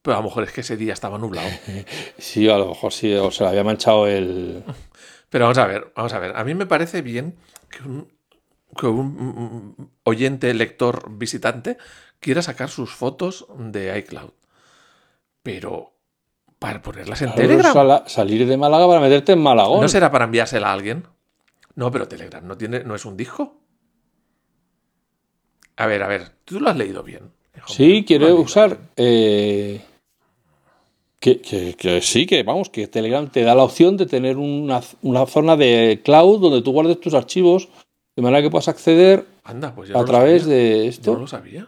[0.00, 1.50] Pero a lo mejor es que ese día estaba nublado.
[2.16, 4.64] Sí, a lo mejor sí, o se le había manchado el...
[5.28, 6.34] Pero vamos a ver, vamos a ver.
[6.34, 7.36] A mí me parece bien
[7.68, 8.08] que un,
[8.78, 11.76] que un oyente, lector, visitante
[12.20, 14.30] quiera sacar sus fotos de iCloud.
[15.42, 15.92] Pero
[16.58, 17.72] para ponerlas en Telegram.
[18.06, 19.80] Salir de Málaga para meterte en Malagón.
[19.80, 21.04] ¿No será para enviársela a alguien?
[21.74, 23.56] No, pero Telegram no tiene, no es un disco.
[25.76, 27.32] A ver, a ver, tú lo has leído bien.
[27.66, 28.78] Sí, leído usar.
[28.96, 29.80] eh,
[31.18, 34.80] que, que- que sí, que vamos, que Telegram te da la opción de tener una,
[35.02, 37.68] una zona de cloud donde tú guardes tus archivos
[38.16, 40.56] de manera que puedas acceder Anda, pues a través sabía.
[40.56, 41.66] de esto, no lo sabía.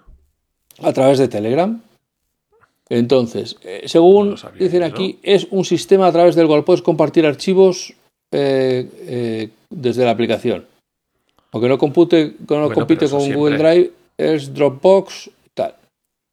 [0.83, 1.81] a través de Telegram.
[2.89, 7.25] Entonces, eh, según sabía dicen aquí, es un sistema a través del cual puedes compartir
[7.27, 7.95] archivos
[8.31, 10.67] eh, eh, desde la aplicación.
[11.53, 13.39] Aunque no compute, no Bueno, compite pero con siempre.
[13.39, 15.75] Google Drive, es Dropbox, tal.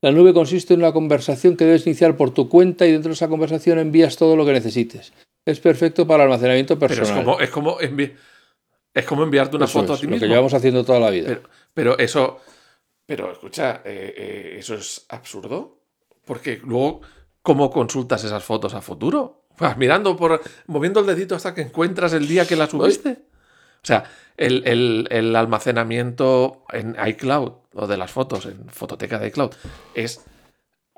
[0.01, 3.13] La nube consiste en una conversación que debes iniciar por tu cuenta y dentro de
[3.13, 5.13] esa conversación envías todo lo que necesites.
[5.45, 7.23] Es perfecto para almacenamiento Pero es personal.
[7.23, 8.11] como, es como, envi-
[8.93, 10.23] es como enviarte una Eso foto es, a ti lo mismo.
[10.25, 11.27] que llevamos haciendo toda la vida.
[11.27, 12.39] Pero, pero eso,
[13.05, 15.79] pero escucha, eh, eh, eso es absurdo.
[16.25, 17.01] Porque luego,
[17.41, 19.45] ¿cómo consultas esas fotos a futuro?
[19.59, 23.25] Vas mirando por, moviendo el dedito hasta que encuentras el día que la subiste.
[23.83, 24.03] O sea,
[24.37, 29.51] el, el- el almacenamiento en iCloud o de las fotos en fototeca de iCloud
[29.95, 30.21] es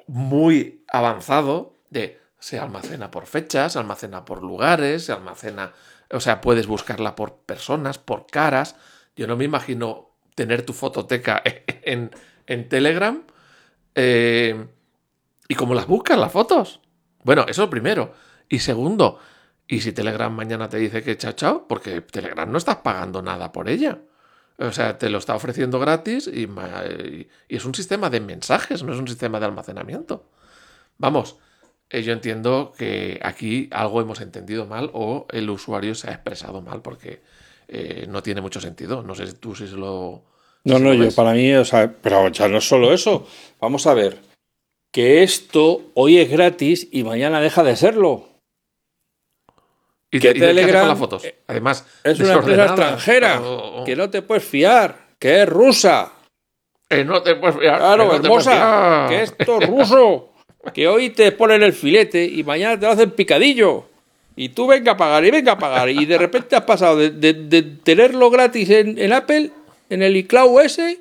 [0.07, 5.71] muy avanzado de se almacena por fechas, se almacena por lugares, se almacena,
[6.13, 8.75] o sea, puedes buscarla por personas, por caras.
[9.15, 11.41] Yo no me imagino tener tu fototeca
[11.83, 12.11] en,
[12.69, 13.23] Telegram
[13.95, 14.67] eh,
[15.47, 16.81] y cómo las buscas las fotos.
[17.23, 18.13] Bueno, eso primero.
[18.47, 19.19] Y segundo,
[19.67, 21.67] ¿y si Telegram mañana te dice que chao chao?
[21.67, 23.99] Porque Telegram no estás pagando nada por ella.
[24.59, 26.47] O sea, te lo está ofreciendo gratis y,
[27.49, 30.29] es un sistema de mensajes, no es un sistema de almacenamiento.
[30.97, 31.37] Vamos,
[31.91, 36.81] yo entiendo que aquí algo hemos entendido mal o el usuario se ha expresado mal
[36.81, 37.21] porque
[37.67, 39.03] eh, no tiene mucho sentido.
[39.03, 40.23] No sé si tú si se lo...
[40.65, 41.13] No, no, lo yo ves.
[41.15, 43.27] para mí, o sea, pero ya no es solo eso.
[43.59, 44.17] Vamos a ver,
[44.91, 48.29] que esto hoy es gratis y mañana deja de serlo.
[50.11, 51.23] ¿Y, que te- y Telegram con las fotos?
[51.47, 53.41] Además, Es una empresa extranjera
[53.85, 56.13] que no te puedes fiar, que es rusa.
[56.89, 59.09] Eh, no te puedes fiar, Claro, no puedes hermosa, fiar.
[59.09, 60.29] que esto es ruso.
[60.73, 63.85] Que hoy te ponen el filete y mañana te lo hacen picadillo.
[64.35, 65.89] Y tú venga a pagar y venga a pagar.
[65.89, 69.51] Y de repente has pasado de, de- de tenerlo gratis en, en Apple,
[69.89, 70.99] en el iCloud ese,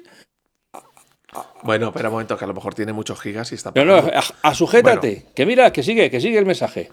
[1.62, 3.96] Bueno, espera un momento, que a lo mejor tiene muchos gigas y está No, no,
[4.02, 4.18] pagando.
[4.42, 5.26] a, a sujétate.
[5.34, 6.90] Que mira, que sigue, que sigue el mensaje.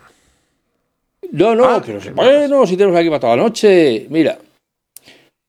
[1.32, 4.06] No, no, Ah, no Bueno, si tenemos aquí para toda la noche.
[4.10, 4.38] Mira.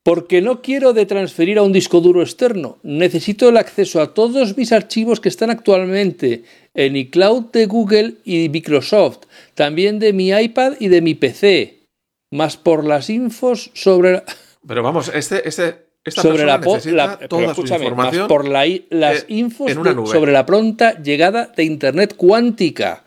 [0.03, 2.79] Porque no quiero de transferir a un disco duro externo.
[2.81, 8.49] Necesito el acceso a todos mis archivos que están actualmente en iCloud de Google y
[8.49, 9.19] Microsoft.
[9.53, 11.87] También de mi iPad y de mi PC.
[12.31, 14.23] Más por las infos sobre,
[14.65, 18.27] Pero vamos, este, este, esta sobre la, la- toda su escúchame, más información.
[18.27, 20.07] por la las eh, infos en una de- nube.
[20.11, 23.03] sobre la pronta llegada de Internet cuántica.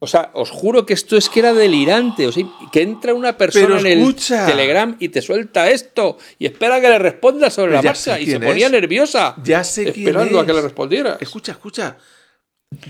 [0.00, 2.26] O sea, os juro que esto es que era delirante.
[2.26, 6.80] O sea, que entra una persona en el Telegram y te suelta esto y espera
[6.80, 8.72] que le responda sobre Pero la marcha y se quién ponía es.
[8.72, 10.46] nerviosa Ya sé quién esperando a es.
[10.46, 11.16] que le respondiera.
[11.20, 11.96] Escucha, escucha.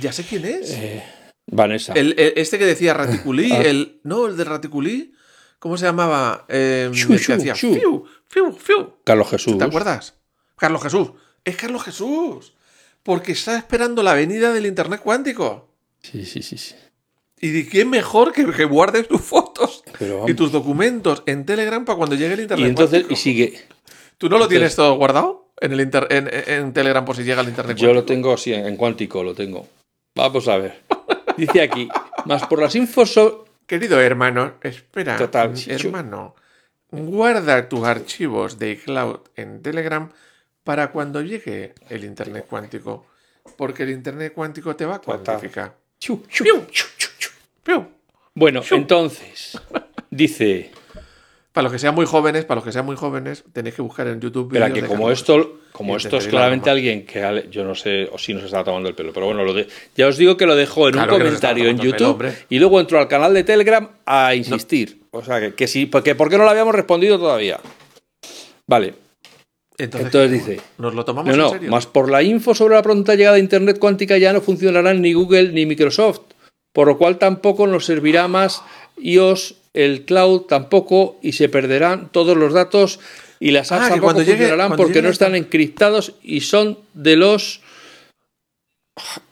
[0.00, 0.70] Ya sé quién es.
[0.72, 1.04] Eh,
[1.46, 1.92] Vanessa.
[1.92, 3.62] El, el- este que decía Raticulí, Ah.
[3.62, 4.00] el.
[4.02, 5.12] No, el de Raticulí.
[5.60, 6.46] ¿Cómo se llamaba?
[6.48, 8.94] Eh, que hacía fiu, fiu, fiu.
[9.04, 9.56] Carlos Jesús.
[9.56, 10.14] ¿Te acuerdas?
[10.56, 11.10] Carlos Jesús.
[11.44, 12.54] Es Carlos Jesús.
[13.02, 15.70] Porque está esperando la venida del Internet cuántico.
[16.02, 16.58] Sí, sí, sí.
[16.58, 16.74] sí.
[17.40, 21.96] ¿Y quién mejor que, que guardes tus fotos Pero y tus documentos en Telegram para
[21.98, 23.12] cuando llegue el Internet Y entonces, cuántico?
[23.14, 23.60] y sigue.
[24.18, 27.42] ¿Tú no lo tienes todo guardado en, el inter- en, en Telegram por si llega
[27.42, 29.68] el Internet Yo lo tengo así, en cuántico lo tengo.
[30.14, 30.80] Vamos a ver.
[31.36, 31.88] Dice aquí,
[32.24, 35.16] más por las infos so- Querido hermano, espera.
[35.16, 36.34] Total, sí, yo- hermano,
[36.90, 40.10] guarda tus archivos de iCloud en Telegram
[40.62, 43.06] para cuando llegue el Internet cuántico.
[43.56, 45.22] Porque el Internet cuántico te va a Total.
[45.24, 45.76] cuantificar.
[45.98, 46.22] Chu,
[47.64, 47.74] Piu.
[47.80, 47.86] Piu.
[48.34, 49.60] Bueno, entonces,
[50.10, 50.70] dice,
[51.52, 54.06] Para los que sean muy jóvenes, para los que sean muy jóvenes, tenéis que buscar
[54.08, 54.50] en YouTube.
[54.52, 58.18] vídeos que de como esto, como esto es claramente alguien que yo no sé, o
[58.18, 60.56] si nos está tomando el pelo, pero bueno, lo de- ya os digo que lo
[60.56, 63.88] dejo en Claro un comentario en pelo, YouTube y luego entro al canal de Telegram
[64.04, 65.02] a insistir.
[65.12, 67.60] O sea, que, que sí, porque ¿por qué no lo habíamos respondido todavía?
[68.66, 68.94] Vale.
[69.78, 71.70] Entonces, Entonces dice, ¿nos lo tomamos No, en no, serio?
[71.70, 75.12] más por la info sobre la pronta llegada a Internet cuántica ya no funcionarán ni
[75.12, 76.20] Google ni Microsoft,
[76.74, 78.62] por lo cual tampoco nos servirá más
[78.98, 83.00] iOS, el cloud tampoco, y se perderán todos los datos
[83.40, 87.16] y las Ah, apps que tampoco llegue- funcionarán porque no están encriptados y son de
[87.16, 87.62] los...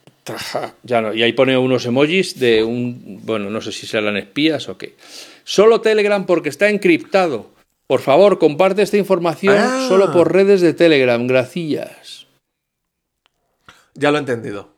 [0.84, 3.20] Ya no, y ahí pone unos emojis de un...
[3.24, 4.94] Bueno, no sé si serán espías o qué.
[5.42, 7.50] Solo Telegram porque está encriptado.
[7.88, 9.86] Por favor, comparte esta información Ah.
[9.88, 11.26] solo por redes de Telegram.
[11.26, 12.26] Gracias.
[13.94, 14.68] Ya lo he entendido.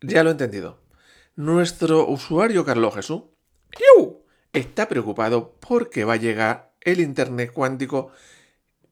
[0.00, 0.78] Ya lo he entendido.
[1.44, 3.22] Nuestro usuario Carlos Jesús
[4.52, 8.12] está preocupado porque va a llegar el Internet cuántico,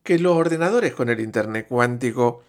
[0.03, 2.44] que los ordenadores con el Internet cuántico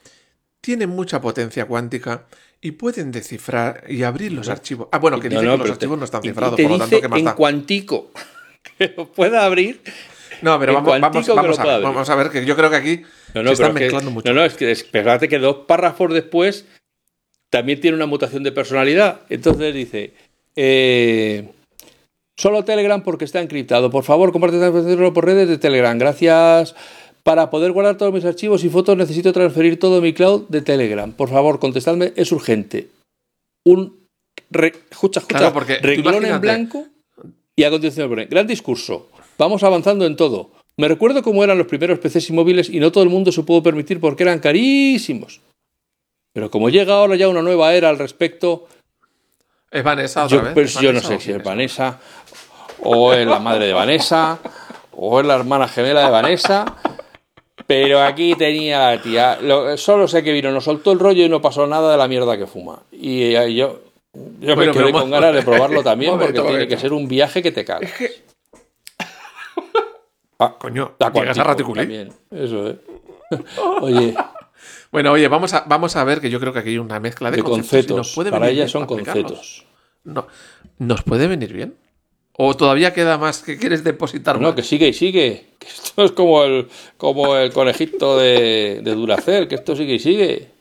[0.61, 2.27] tienen mucha potencia cuántica
[2.61, 4.87] y pueden descifrar y abrir los archivos.
[4.93, 7.01] Ah, bueno, que dice que los archivos te- no están cifrados, te por lo tanto,
[7.01, 7.35] ¿qué más en da?
[7.35, 8.11] cuantico
[8.77, 9.81] que lo pueda abrir.
[10.41, 13.01] No, pero vamos, vamos, vamos a vamos a ver, que yo creo que aquí
[13.33, 14.29] No, se no, están que, mezclando mucho.
[14.29, 16.65] no, no, es que espérate que dos párrafos después
[17.49, 19.21] también tiene una mutación de personalidad.
[19.29, 20.13] Entonces dice,
[20.55, 21.49] eh,
[22.37, 23.89] solo Telegram porque está encriptado.
[23.89, 25.97] Por favor, comparte esta información por redes de Telegram.
[25.97, 26.75] Gracias.
[27.23, 31.11] Para poder guardar todos mis archivos y fotos necesito transferir todo mi cloud de Telegram.
[31.11, 32.87] Por favor, contestadme, es urgente.
[33.65, 34.07] Un...
[34.49, 35.37] re- escucha, escucha.
[35.39, 36.87] Claro, porque renglón en blanco
[37.55, 39.09] y a continuación pone, gran discurso.
[39.37, 40.51] Vamos avanzando en todo.
[40.77, 43.43] Me recuerdo cómo eran los primeros PCs y móviles y no todo el mundo se
[43.43, 45.41] pudo permitir porque eran carísimos.
[46.39, 48.65] Pero como llega ahora ya una nueva era al respecto,
[49.69, 50.53] Es Vanessa otra yo, vez.
[50.53, 51.99] pues ¿Es yo no sé si es Vanessa,
[52.81, 54.39] o es la madre de Vanessa,
[54.95, 56.63] o es la hermana gemela de Vanessa.
[57.67, 59.37] Pero aquí tenía la tía.
[59.41, 62.07] lo- solo sé que vino, nos soltó el rollo y no pasó nada de la
[62.07, 62.79] mierda que fuma.
[62.89, 63.81] Y eh, yo,
[64.39, 66.73] yo Bueno, me quedé con ganas de probarlo también momento, porque tiene momento.
[66.75, 67.91] que ser un viaje que te cagas.
[70.39, 71.81] Ah, Coño, la llegas a Raticulí.
[71.81, 72.77] también, Eso, ¿eh?
[73.81, 74.15] Oye,
[74.91, 77.29] Bueno, oye, vamos a, vamos a ver que yo creo que aquí hay una mezcla
[77.29, 77.95] de, de conceptos.
[77.97, 78.15] conceptos.
[78.15, 79.65] puede Para ella son conceptos.
[80.03, 80.27] No,
[80.79, 81.75] ¿Nos puede venir bien?
[82.33, 84.55] ¿O todavía queda más que quieres depositar No, más?
[84.55, 85.55] que sigue y sigue.
[85.59, 90.58] Que esto es como el, como el conejito de, de que esto sigue y sigue.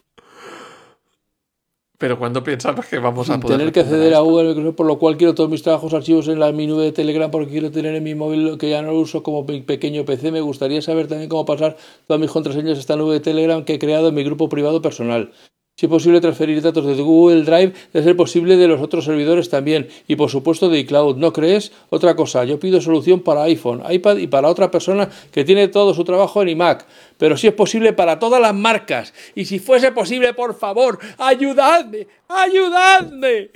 [1.98, 3.58] Pero cuando piensas que vamos a poder...
[3.58, 4.20] tener que acceder a?
[4.20, 6.92] Google, Microsoft, por lo cual quiero todos mis trabajos, archivos en la mi nube de
[6.92, 10.04] Telegram porque quiero tener en mi móvil que ya no lo uso como pe- pequeño
[10.04, 10.30] PC.
[10.30, 11.76] Me gustaría saber también cómo pasar
[12.06, 14.80] todas mis contraseñas a esta nube de Telegram que he creado en mi grupo privado
[14.80, 15.32] personal.
[15.78, 19.48] Si es posible transferir datos desde Google Drive, de ser posible de los otros servidores
[19.48, 19.86] también.
[20.08, 21.18] Y por supuesto de iCloud.
[21.18, 21.70] ¿No crees?
[21.88, 25.94] Otra cosa, yo pido solución para iPhone, iPad y para otra persona que tiene todo
[25.94, 26.84] su trabajo en iMac.
[27.16, 29.14] Pero si es posible para todas las marcas.
[29.36, 33.50] Y si fuese posible, por favor, ayudadme, ayudadme.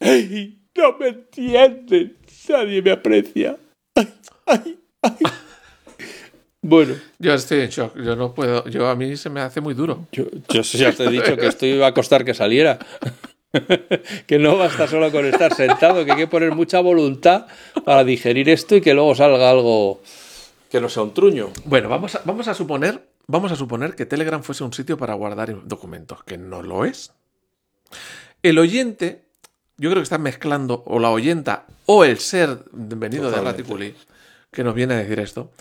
[0.00, 2.16] Ay, no me entienden.
[2.48, 3.58] Nadie me aprecia.
[3.96, 4.08] Ay,
[4.46, 5.12] ay, ay.
[6.62, 6.94] Bueno.
[7.18, 7.96] Yo estoy en shock.
[7.96, 8.66] Yo no puedo...
[8.68, 10.06] Yo a mí se me hace muy duro.
[10.12, 12.78] Yo, yo ya te he dicho que esto iba a costar que saliera.
[14.26, 17.46] que no basta solo con estar sentado, que hay que poner mucha voluntad
[17.84, 20.02] para digerir esto y que luego salga algo
[20.70, 21.50] que no sea un truño.
[21.64, 23.08] Bueno, vamos a, vamos a suponer...
[23.26, 27.12] Vamos a suponer que Telegram fuese un sitio para guardar documentos, que no lo es.
[28.42, 29.22] El oyente,
[29.76, 33.40] yo creo que está mezclando, o la oyenta, o el ser venido de.
[33.40, 33.94] Raticuli,
[34.50, 35.52] que nos viene a decir esto,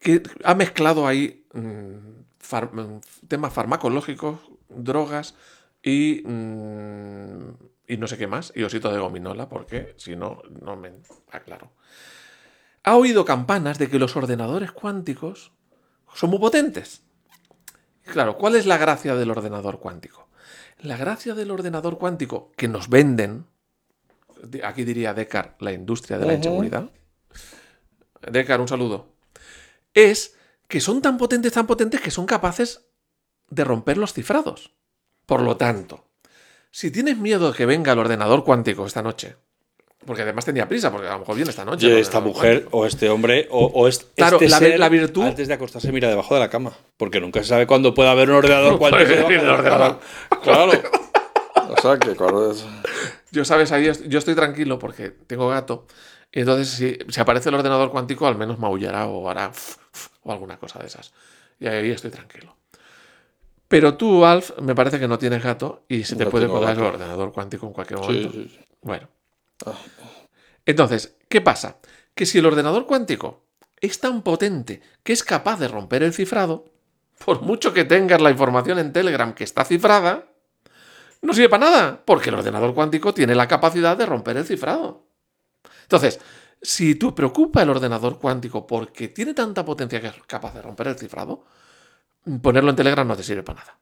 [0.00, 1.92] que ha mezclado ahí mm,
[2.40, 4.38] far- mm, temas farmacológicos,
[4.68, 5.34] drogas
[5.82, 7.50] y, mm,
[7.88, 10.92] y no sé qué más, y osito de gominola, porque si no, no me
[11.30, 11.72] aclaro.
[12.84, 15.52] Ha oído campanas de que los ordenadores cuánticos
[16.14, 17.02] son muy potentes.
[18.04, 20.28] Claro, ¿cuál es la gracia del ordenador cuántico?
[20.80, 23.46] La gracia del ordenador cuántico que nos venden,
[24.64, 26.90] aquí diría Decar, la industria de la inseguridad.
[28.30, 29.12] Decar, un saludo.
[29.98, 30.34] Es
[30.68, 32.82] que son tan potentes, tan potentes que son capaces
[33.50, 34.72] de romper los cifrados.
[35.26, 36.04] Por lo tanto,
[36.70, 39.36] si tienes miedo de que venga el ordenador cuántico esta noche,
[40.06, 41.98] porque además tenía prisa, porque a lo mejor viene esta noche.
[42.00, 42.78] esta mujer cuántico.
[42.78, 45.54] o este hombre o, o es- Claro, este la vi- ser, la virtud- antes de
[45.54, 48.78] acostarse mira debajo de la cama, porque nunca se sabe cuándo puede haber un ordenador
[48.78, 49.98] cuántico debajo de el la cama.
[50.42, 50.72] Claro.
[51.70, 52.64] O sea, que claro, es-
[53.30, 55.86] Yo, sabes, ahí yo estoy tranquilo porque tengo gato.
[56.32, 60.10] Y entonces, si, si aparece el ordenador cuántico, al menos maullará o hará f- f-
[60.22, 61.12] o alguna cosa de esas.
[61.58, 62.54] Y ahí estoy tranquilo.
[63.66, 66.76] Pero tú, Alf, me parece que no tienes gato y se te No puede colar
[66.76, 68.32] el ordenador cuántico en cualquier sí, momento.
[68.32, 68.60] sí, sí.
[68.82, 69.08] Bueno.
[69.66, 69.72] Ah.
[70.64, 71.76] Entonces, ¿qué pasa?
[72.14, 73.44] Que si el ordenador cuántico
[73.80, 76.66] es tan potente que es capaz de romper el cifrado,
[77.24, 80.26] por mucho que tengas la información en Telegram que está cifrada,
[81.22, 85.07] no sirve para nada, porque el ordenador cuántico tiene la capacidad de romper el cifrado.
[85.88, 86.20] Entonces,
[86.60, 90.88] Si te preocupa el ordenador cuántico porque tiene tanta potencia que es capaz de romper
[90.88, 91.44] el cifrado,
[92.42, 93.78] ponerlo en Telegram no te sirve para nada.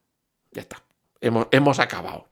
[0.52, 0.82] Ya está.
[1.20, 2.28] Hemos, hemos acabado.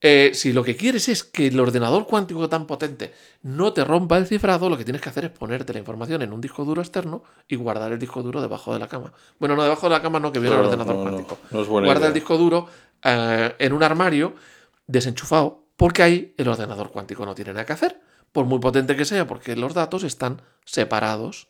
[0.00, 3.12] Eh, si lo que quieres es que el ordenador cuántico tan potente
[3.42, 6.32] no te rompa el cifrado, lo que tienes que hacer es ponerte la información en
[6.32, 9.12] un disco duro externo y guardar el disco duro debajo de la cama.
[9.40, 11.38] Bueno, no debajo de la cama, no, que viene el ordenador no, cuántico.
[11.50, 12.08] no Guarda idea.
[12.08, 12.66] el disco duro
[13.02, 14.34] eh, en un armario
[14.86, 18.00] desenchufado, porque ahí el ordenador cuántico no tiene nada que hacer,
[18.32, 21.48] por muy potente que sea, porque los datos están separados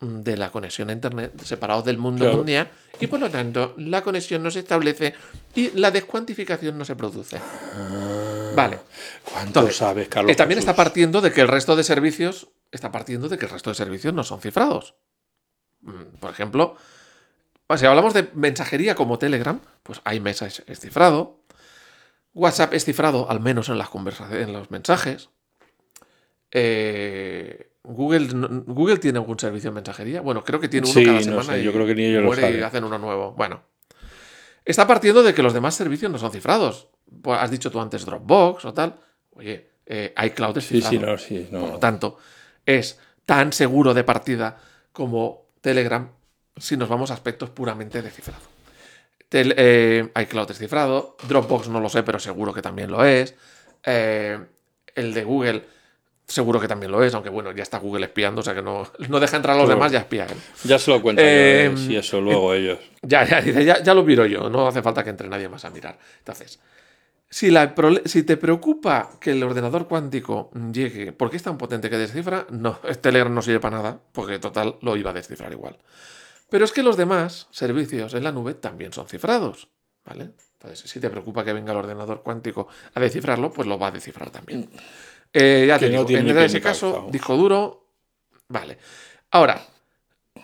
[0.00, 2.38] mm, de la conexión a Internet, separados del mundo Claro.
[2.38, 5.14] mundial, y por lo tanto la conexión no se establece
[5.54, 7.38] y la descuantificación no se produce.
[8.54, 8.78] Vale.
[9.24, 10.32] ¿Cuánto Entonces, sabes, Carlos?
[10.32, 13.50] Eh, también está partiendo de que el resto de servicios está partiendo de que el
[13.50, 14.94] resto de servicios no son cifrados.
[15.82, 16.76] Mm, Por ejemplo,
[17.76, 21.40] si hablamos de mensajería como Telegram, pues iMessage es cifrado,
[22.34, 25.28] WhatsApp es cifrado, al menos en las conversaciones, en los mensajes.
[26.50, 30.20] Eh, Google, no- Google tiene algún servicio de mensajería.
[30.20, 31.42] Bueno, creo que tiene uno Sí, cada no semana.
[31.54, 32.62] sé, y yo creo que ni ellos lo y saben.
[32.62, 33.32] hacen uno nuevo.
[33.32, 33.62] Bueno,
[34.64, 36.88] está partiendo de que los demás servicios no son cifrados.
[37.22, 38.96] Pues has dicho tú antes Dropbox o tal.
[39.32, 41.16] Oye, eh, iCloud es Sí, cifrado.
[41.18, 41.48] sí, no, sí.
[41.50, 41.60] no.
[41.60, 42.18] Por lo tanto,
[42.66, 44.58] es tan seguro de partida
[44.92, 46.10] como Telegram
[46.56, 48.42] si nos vamos a aspectos puramente de cifrado.
[49.30, 53.34] Tel- eh, iCloud es cifrado, Dropbox no lo sé, pero seguro que también lo es.
[53.84, 54.38] Eh,
[54.94, 55.64] el de Google
[56.28, 58.86] seguro que también lo es, aunque bueno, ya está Google espiando, o sea que no,
[59.08, 60.36] no deja entrar a los demás, ya espía él.
[60.64, 62.78] Ya se lo cuento Eh, yo, eh, si eso luego ellos.
[63.02, 65.64] Ya, ya, dice, ya, ya lo miro yo, no hace falta que entre nadie más
[65.64, 65.98] a mirar.
[66.18, 66.60] Entonces,
[67.30, 67.74] si, la
[68.04, 72.78] si te preocupa que el ordenador cuántico llegue, porque es tan potente que descifra, no,
[73.00, 75.78] Telegram no sirve para nada, porque total lo iba a descifrar igual.
[76.50, 79.68] Pero es que los demás servicios en la nube también son cifrados,
[80.04, 80.30] ¿vale?
[80.54, 83.90] Entonces, si te preocupa que venga el ordenador cuántico a descifrarlo, pues lo va a
[83.92, 84.68] descifrar también.
[85.32, 87.86] Eh, ya Que te no digo, tiene en ese caso, disco duro,
[88.48, 88.78] vale.
[89.30, 89.66] Ahora,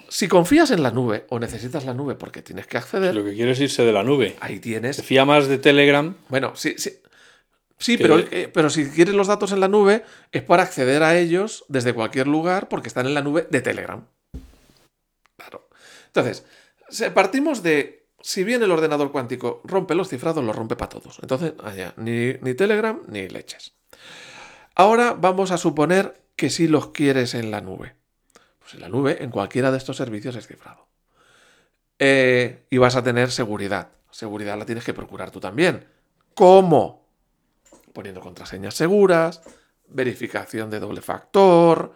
[0.09, 3.35] si confías en la nube o necesitas la nube porque tienes que acceder, Lo que
[3.35, 4.37] quiero es irse de la nube.
[4.41, 5.03] ahí tienes.
[5.03, 6.14] fía más de Telegram.
[6.28, 7.01] Bueno, sí, sí.
[7.78, 11.18] Sí, pero, eh, pero si quieres los datos en la nube, es para acceder a
[11.18, 14.07] ellos desde cualquier lugar porque están en la nube de Telegram.
[15.37, 15.68] Claro.
[16.07, 16.45] Entonces,
[17.12, 18.07] partimos de.
[18.20, 21.18] Si bien el ordenador cuántico rompe los cifrados, los rompe para todos.
[21.20, 23.74] Entonces, allá, ni, ni Telegram ni leches.
[24.75, 27.95] Ahora vamos a suponer que sí los quieres en la nube.
[28.59, 30.87] Pues en la nube, en cualquiera de estos servicios es cifrado.
[31.99, 33.89] Eh, y vas a tener seguridad.
[34.11, 35.85] Seguridad la tienes que procurar tú también.
[36.35, 37.07] ¿Cómo?
[37.93, 39.43] Poniendo contraseñas seguras,
[39.89, 41.95] verificación de doble factor,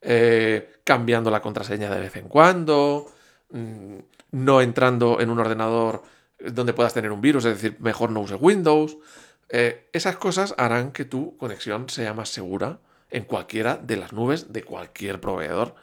[0.00, 3.06] eh, cambiando la contraseña de vez en cuando,
[3.50, 3.98] mm,
[4.32, 6.02] no entrando en un ordenador
[6.38, 8.96] donde puedas tener un virus, es decir, mejor no uses Windows.
[9.48, 12.78] Eh, esas cosas harán que tu conexión sea más segura
[13.10, 15.74] en cualquiera de las nubes de cualquier proveedor.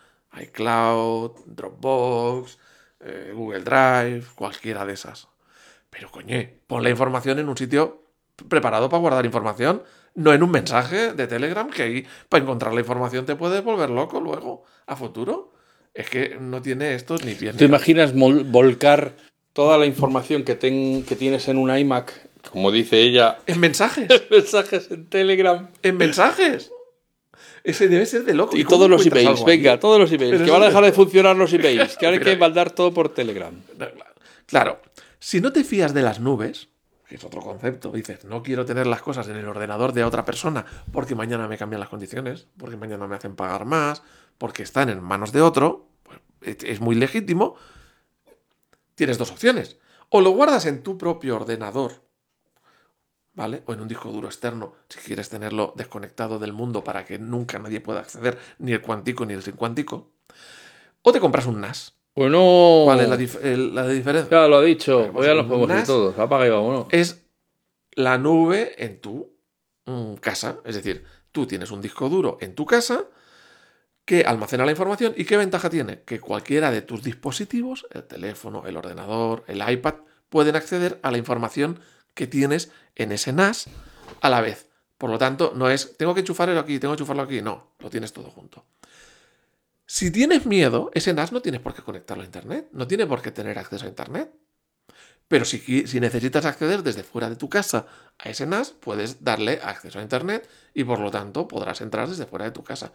[0.42, 2.58] iCloud, Dropbox,
[3.02, 5.28] eh, Google Drive, cualquiera de esas.
[5.90, 8.02] Pero coñe, pon la información en un sitio
[8.50, 9.84] preparado para guardar información,
[10.16, 13.90] no en un mensaje de Telegram que ahí para encontrar la información te puedes volver
[13.90, 15.54] loco luego, a futuro.
[15.94, 19.14] Es que no tiene esto ni pies ¿Te imaginas volcar
[19.54, 22.12] toda la información que, ten- que tienes en un iMac,
[22.52, 26.72] como dice ella, En mensajes, mensajes en Telegram en mensajes.
[27.64, 28.58] Ese debe ser de loco.
[28.58, 29.44] y todos los emails?
[29.46, 30.34] Venga, todos los emails.
[30.34, 31.96] Pero Que van a dejar de funcionar los emails.
[31.98, 33.54] Que ahora hay que mandar todo por Telegram.
[34.46, 34.82] Claro,
[35.20, 36.68] si no te fías de las nubes,
[37.08, 40.26] que es otro concepto, dices, no quiero tener las cosas en el ordenador de otra
[40.26, 44.04] persona porque mañana me cambian las condiciones, porque mañana me hacen pagar más,
[44.38, 47.56] porque están en manos de otro, pues es- es muy legítimo.
[48.96, 49.78] Tienes dos opciones.
[50.10, 52.04] O lo guardas en tu propio ordenador,
[53.34, 53.64] ¿vale?
[53.66, 57.60] O en un disco duro externo, si quieres tenerlo desconectado del mundo para que nunca
[57.60, 60.12] nadie pueda acceder, ni el cuántico ni el sin cuántico.
[61.02, 61.94] O te compras un NAS.
[62.16, 64.30] Bueno, ¿Cuál es la, dif- el- la diferencia?
[64.30, 65.10] ya lo ha dicho.
[65.14, 66.20] Hoy ya nos un podemos todos.
[66.20, 66.88] Apaga y vámonos.
[66.92, 67.26] es
[67.96, 69.36] la nube en tu
[69.86, 70.58] mm, casa.
[70.64, 73.06] Es decir, tú tienes un disco duro en tu casa
[74.06, 75.14] que almacena la información.
[75.18, 76.02] ¿Y qué ventaja tiene?
[76.04, 79.96] Que cualquiera de tus dispositivos, el teléfono, el ordenador, el iPad,
[80.30, 81.80] pueden acceder a la información
[82.14, 83.68] que tienes en ese NAS
[84.22, 84.70] a la vez.
[84.98, 87.42] Por lo tanto, no es, tengo que enchufarlo aquí, tengo que enchufarlo aquí.
[87.42, 88.66] No, lo tienes todo junto.
[89.86, 93.22] Si tienes miedo, ese NAS no tienes por qué conectarlo a Internet, no tiene por
[93.22, 94.32] qué tener acceso a Internet.
[95.28, 97.88] Pero si, si necesitas acceder desde fuera de tu casa
[98.18, 102.26] a ese NAS, puedes darle acceso a Internet y por lo tanto podrás entrar desde
[102.26, 102.92] fuera de tu casa.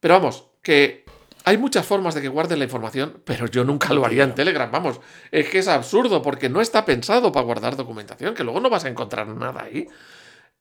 [0.00, 1.04] Pero vamos, que
[1.48, 4.70] hay muchas formas de que guarden la información, pero yo nunca lo haría en Telegram.
[4.70, 8.68] Vamos, es que es absurdo porque no está pensado para guardar documentación, que luego no
[8.68, 9.86] vas a encontrar nada ahí.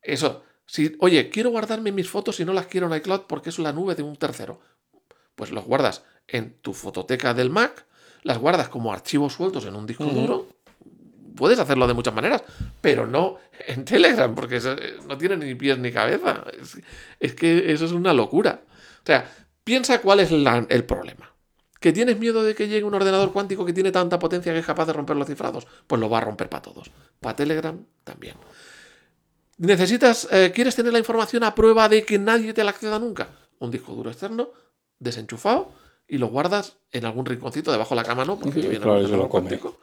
[0.01, 3.59] Eso, Si, oye, quiero guardarme mis fotos y no las quiero en iCloud porque es
[3.59, 4.61] la nube de un tercero.
[5.35, 7.85] Pues los guardas en tu fototeca del Mac,
[8.23, 10.47] las guardas como archivos sueltos en un disco duro.
[11.35, 12.43] Puedes hacerlo de muchas maneras,
[12.79, 16.45] pero no en Telegram, porque eso, eh, no tiene ni pies ni cabeza.
[16.59, 16.77] Es,
[17.19, 18.61] es que eso es una locura.
[19.03, 19.29] O sea,
[19.68, 21.34] piensa cuál es la- el problema.
[21.80, 24.65] ¿Que tienes miedo de que llegue un ordenador cuántico que tiene tanta potencia que es
[24.65, 25.68] capaz de romper los cifrados?
[25.86, 26.89] Pues lo va a romper para todos.
[27.20, 28.36] Para Telegram también.
[29.57, 33.28] ¿Necesitas, eh, quieres tener la información a prueba de que nadie te la acceda nunca?
[33.59, 34.49] Un disco duro externo,
[34.99, 35.72] desenchufado,
[36.07, 38.39] y lo guardas en algún rinconcito debajo de la cama, ¿no?
[38.39, 39.78] Porque Sí, viene claro, un lo cuántico.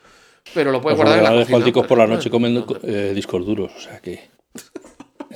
[0.54, 1.56] Pero lo puedes Los guardar en la cocina.
[1.58, 4.30] cuánticos por la noche comen eh, discos duros, o sea que.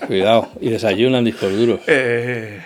[0.07, 1.81] Cuidado, y desayunan discos duros.
[1.89, 2.63] Eh,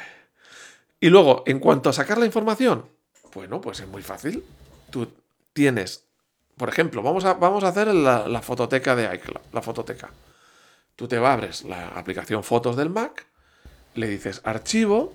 [1.03, 2.89] y luego, en cuanto a sacar la información,
[3.35, 4.45] bueno, pues es muy fácil.
[4.89, 5.13] Tú
[5.53, 6.07] tienes,
[6.57, 10.11] por ejemplo, vamos a, vamos a hacer la, la fototeca de iCloud, la fototeca.
[10.95, 13.27] Tú te abres la aplicación Fotos del Mac,
[13.97, 15.13] le dices archivo,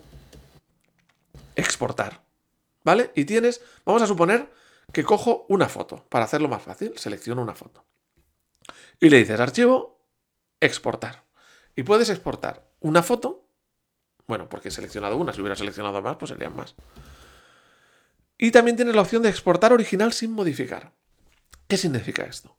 [1.56, 2.22] exportar,
[2.84, 3.12] ¿vale?
[3.16, 4.52] Y tienes, vamos a suponer
[4.92, 7.86] que cojo una foto, para hacerlo más fácil, selecciono una foto.
[9.00, 10.02] Y le dices archivo,
[10.60, 11.24] exportar.
[11.78, 13.47] Y puedes exportar una foto
[14.28, 16.76] bueno, porque he seleccionado una, si hubiera seleccionado más, pues serían más.
[18.38, 20.92] Y también tienes la opción de exportar original sin modificar.
[21.68, 22.56] ¿Qué significa esto?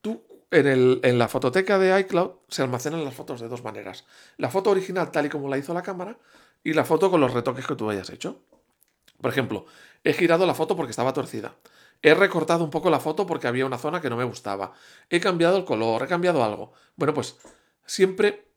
[0.00, 4.04] Tú, en, en la fototeca de iCloud, se almacenan las fotos de dos maneras.
[4.36, 6.18] La foto original tal y como la hizo la cámara
[6.64, 8.42] y la foto con los retoques que tú hayas hecho.
[9.20, 9.66] Por ejemplo,
[10.02, 11.56] he girado la foto porque estaba torcida.
[12.02, 14.72] He recortado un poco la foto porque había una zona que no me gustaba.
[15.10, 16.72] He cambiado el color, he cambiado algo.
[16.96, 17.36] Bueno, pues
[17.84, 18.47] siempre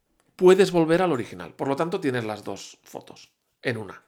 [0.42, 1.54] puedes volver al original.
[1.54, 3.32] Por lo tanto, tienes las dos fotos
[3.62, 4.02] en una.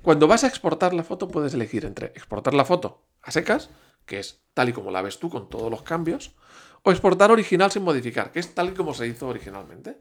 [0.00, 3.68] Cuando vas a exportar la foto, puedes elegir entre exportar la foto a secas,
[4.06, 6.36] que es tal y como la ves tú con todos los cambios,
[6.84, 9.98] o exportar original sin modificar, que es tal y como se hizo originalmente.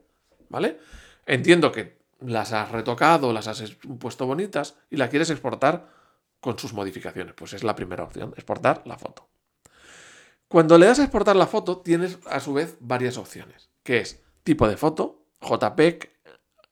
[0.50, 0.78] ¿Vale?
[1.26, 5.90] Entiendo que las has retocado, las has puesto bonitas y la quieres exportar
[6.42, 7.34] con sus modificaciones.
[7.34, 9.28] Pues es la primera opción, exportar la foto.
[10.48, 14.22] Cuando le das a exportar la foto, tienes a su vez varias opciones, que es
[14.44, 16.10] tipo de foto, JPEG,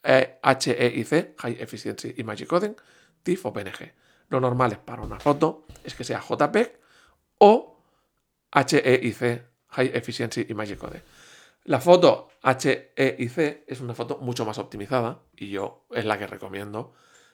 [0.04, 2.76] eh, HEIC, High Efficiency Image Coding,
[3.24, 3.94] TIFF o PNG.
[4.30, 6.80] Lo normal es para una foto es que sea JPEG
[7.40, 7.82] o
[8.54, 11.02] HEIC, High Efficiency Image Coding.
[11.64, 16.94] La foto HEIC es una foto mucho más optimizada y yo es la que recomiendo,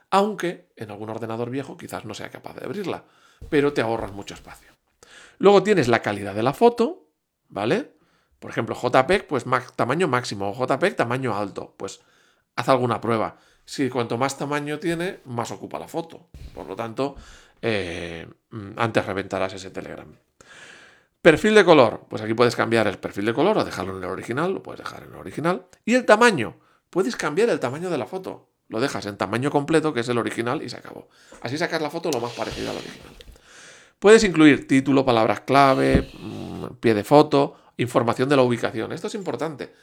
[0.09, 3.05] aunque en algún ordenador viejo quizás no sea capaz de abrirla,
[3.49, 4.71] pero te ahorras mucho espacio.
[5.37, 7.09] Luego tienes la calidad de la foto,
[7.49, 7.93] ¿vale?
[8.43, 11.73] Por ejemplo, JPEG, pues ma- tamaño máximo, o JPEG tamaño alto.
[11.77, 12.01] Pues
[12.57, 13.37] haz alguna prueba.
[13.63, 16.27] Si cuanto más tamaño tiene, más ocupa la foto.
[16.53, 17.15] Por lo tanto,
[17.61, 20.13] eh, mm, antes reventarás ese Telegram.
[21.21, 22.01] Perfil de color.
[22.09, 24.79] Pues aquí puedes cambiar el perfil de color o dejarlo en el original, lo puedes
[24.79, 25.65] dejar en el original.
[25.85, 26.57] Y el tamaño.
[26.89, 28.49] Puedes cambiar el tamaño de la foto.
[28.67, 31.07] Lo dejas en tamaño completo, que es el original, y se acabó.
[31.41, 33.13] Así sacas la foto lo más parecida al original.
[33.99, 38.91] Puedes incluir título, palabras clave, mm, pie de foto, información de la ubicación.
[38.91, 39.73] Esto es importante.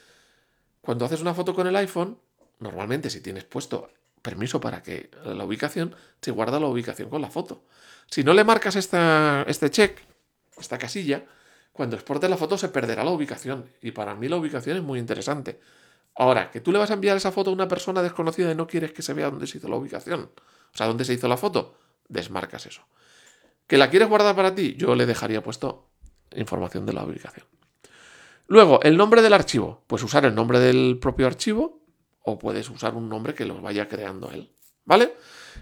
[0.81, 2.17] Cuando haces una foto con el iPhone,
[2.59, 3.89] normalmente si tienes puesto
[4.21, 7.63] permiso para que la ubicación, se guarda la ubicación con la foto.
[8.09, 9.99] Si no le marcas esta, este check,
[10.59, 11.25] esta casilla,
[11.71, 13.69] cuando exportes la foto se perderá la ubicación.
[13.81, 15.59] Y para mí la ubicación es muy interesante.
[16.15, 18.67] Ahora, que tú le vas a enviar esa foto a una persona desconocida y no
[18.67, 20.29] quieres que se vea dónde se hizo la ubicación,
[20.73, 21.77] o sea, dónde se hizo la foto,
[22.09, 22.81] desmarcas eso.
[23.65, 24.75] ¿Que la quieres guardar para ti?
[24.77, 25.87] Yo le dejaría puesto
[26.35, 27.45] información de la ubicación.
[28.51, 29.81] Luego, el nombre del archivo.
[29.87, 31.79] Pues usar el nombre del propio archivo
[32.21, 34.51] o puedes usar un nombre que lo vaya creando él.
[34.83, 35.15] ¿Vale?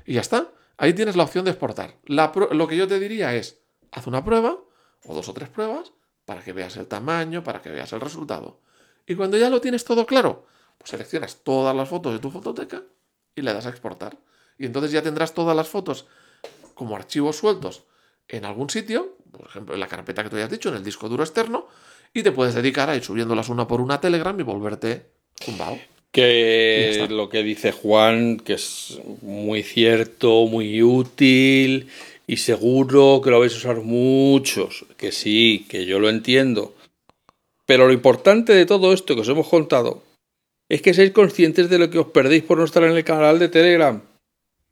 [0.07, 0.47] Y ya está.
[0.75, 1.97] Ahí tienes la opción de exportar.
[2.05, 3.59] Lo que yo te diría es,
[3.91, 4.57] haz una prueba
[5.05, 5.91] o dos o tres pruebas
[6.25, 8.59] para que veas el tamaño, para que veas el resultado.
[9.05, 10.47] Y cuando ya lo tienes todo claro,
[10.79, 12.81] pues seleccionas todas las fotos de tu fototeca
[13.35, 14.17] y le das a exportar.
[14.57, 16.07] Y entonces ya tendrás todas las fotos
[16.73, 17.83] como archivos sueltos
[18.27, 21.07] en algún sitio, por ejemplo en la carpeta que tú hayas dicho, en el disco
[21.07, 21.67] duro externo,
[22.13, 25.03] y te puedes dedicar a ir subiéndolas una por una a Telegram y volverte
[25.41, 25.79] zumbao.
[26.11, 31.87] Que lo que dice Juan, que es muy cierto, muy útil
[32.25, 36.73] y seguro que lo vais a usar muchos, que sí, que yo lo entiendo.
[37.65, 40.01] Pero lo importante de todo esto que os hemos contado
[40.69, 43.37] es que seáis conscientes de lo que os perdéis por no estar en el canal
[43.37, 44.01] de Telegram.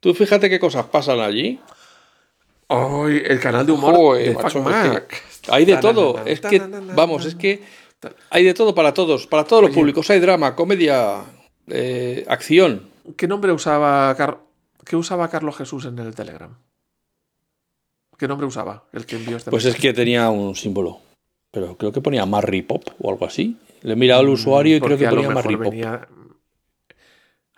[0.00, 1.58] Tú fíjate qué cosas pasan allí.
[2.68, 3.22] ¡Ay!
[3.24, 5.22] El canal de humor Joder, de macho, Mac.
[5.48, 6.22] hay de todo.
[6.26, 6.58] Es que,
[6.94, 7.62] vamos, es que
[8.30, 10.08] hay de todo para todos, para todos los públicos.
[10.10, 11.22] Hay drama, comedia,
[11.68, 12.88] eh, acción.
[13.16, 14.38] ¿Qué nombre usaba, Car-
[14.84, 16.54] ¿Qué usaba Carlos Jesús en el Telegram?
[18.18, 21.00] ¿Qué nombre usaba el que envió este Pues es que tenía un símbolo.
[21.50, 23.56] Pero creo que ponía Marry Pop o algo así.
[23.82, 25.70] Le he mirado al usuario y creo Porque que ponía mejor Ripop.
[25.70, 26.08] venía-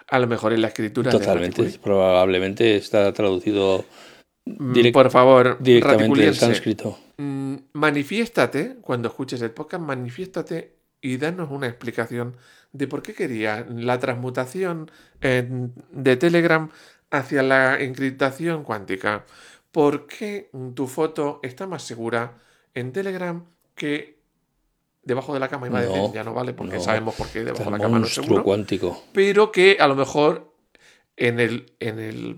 [0.08, 1.10] A lo mejor en la escritura.
[1.10, 1.64] Totalmente.
[1.82, 4.09] Probablemente está traducido Mm,
[4.58, 6.98] direct- Por favor, directamente del sánscrito.
[7.18, 12.36] mm, manifiéstate cuando escuches el podcast, manifiéstate y danos una explicación
[12.72, 14.90] de por qué quería la transmutación
[15.20, 16.68] en- de Telegram
[17.10, 19.24] hacia la encriptación cuántica.
[19.72, 22.34] ¿Por qué tu foto está más segura
[22.74, 23.44] en Telegram
[23.74, 24.18] que
[25.02, 25.66] debajo de la cama?
[25.68, 26.80] Iba a decir, No, ya no vale porque no.
[26.82, 29.02] sabemos por qué debajo de la cama no es seguro cuántico.
[29.12, 30.52] pero que a lo mejor
[31.16, 32.36] en el, en el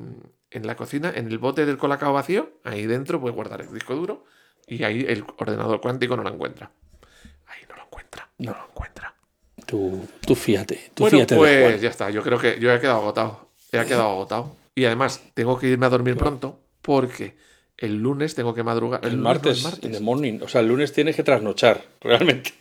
[0.53, 3.95] en la cocina, en el bote del colacao vacío, ahí dentro puedes guardar el disco
[3.95, 4.25] duro
[4.67, 6.71] y ahí el ordenador cuántico no lo encuentra.
[7.47, 9.15] Ahí no lo encuentra, no lo encuentra.
[9.67, 10.91] Tú, tú fíjate.
[10.95, 13.49] Tú bueno, fíjate pues ya está, yo creo que yo he quedado agotado.
[13.71, 14.57] He quedado agotado.
[14.75, 17.37] Y además, tengo que irme a dormir pronto porque
[17.77, 19.01] el lunes tengo que madrugar.
[19.05, 20.41] El, lunes no, martes, in the morning.
[20.43, 22.53] O sea, el lunes tienes que trasnochar, realmente.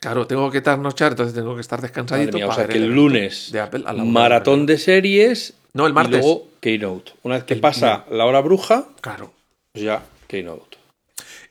[0.00, 2.38] Claro, tengo que trasnochar, entonces tengo que estar descansadito.
[2.38, 5.54] Mía, o para sea, ver que el lunes, de Apple a la maratón de series
[5.72, 6.18] No, el martes.
[6.18, 7.12] y luego Keynote.
[7.22, 9.32] Una vez que El- pasa la hora bruja, Claro.
[9.72, 10.78] pues ya Keynote.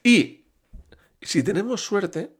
[0.03, 0.45] Y
[1.21, 2.31] si tenemos suerte,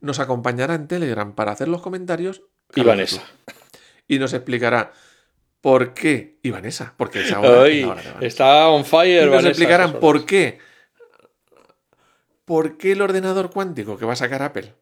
[0.00, 2.42] nos acompañará en Telegram para hacer los comentarios.
[2.74, 3.22] Y Vanessa.
[4.08, 4.92] Y nos explicará
[5.60, 6.38] por qué.
[6.42, 9.22] Y Vanessa, porque es ahora, Ay, hora de está on fire.
[9.22, 10.58] Y nos Vanessa, explicarán por qué.
[12.44, 14.74] ¿Por qué el ordenador cuántico que va a sacar Apple,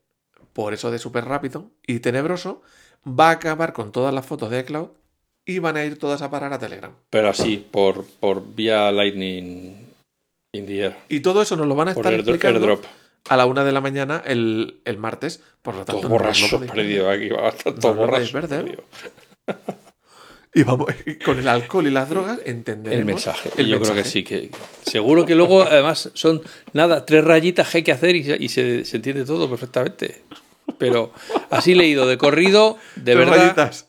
[0.53, 2.63] por eso de súper rápido y tenebroso,
[3.07, 4.89] va a acabar con todas las fotos de iCloud
[5.49, 6.93] y van a ir todas a parar a Telegram?
[7.11, 9.87] Pero así, por, por vía Lightning
[10.53, 10.97] in the air.
[11.09, 12.85] Y todo eso nos lo van a Por estar explicando airdrop.
[13.29, 15.43] a la una de la mañana el, el martes.
[15.63, 17.29] Por lo tanto, Todo no borracho podéis perdido aquí.
[17.31, 18.65] va, Todo No borracho perder.
[18.65, 18.85] perdido.
[20.55, 20.89] Y vamos,
[21.25, 23.51] con el alcohol y las drogas entenderemos El mensaje.
[23.59, 24.11] el yo creo que mensaje.
[24.11, 24.25] sí.
[24.25, 24.51] que
[24.83, 26.43] Seguro que luego, además, son
[26.73, 30.23] nada, tres rayitas que hay que hacer y, se, y se, se entiende todo perfectamente.
[30.79, 31.13] Pero
[31.51, 33.89] así leído de corrido, de Tres verdad, rayitas.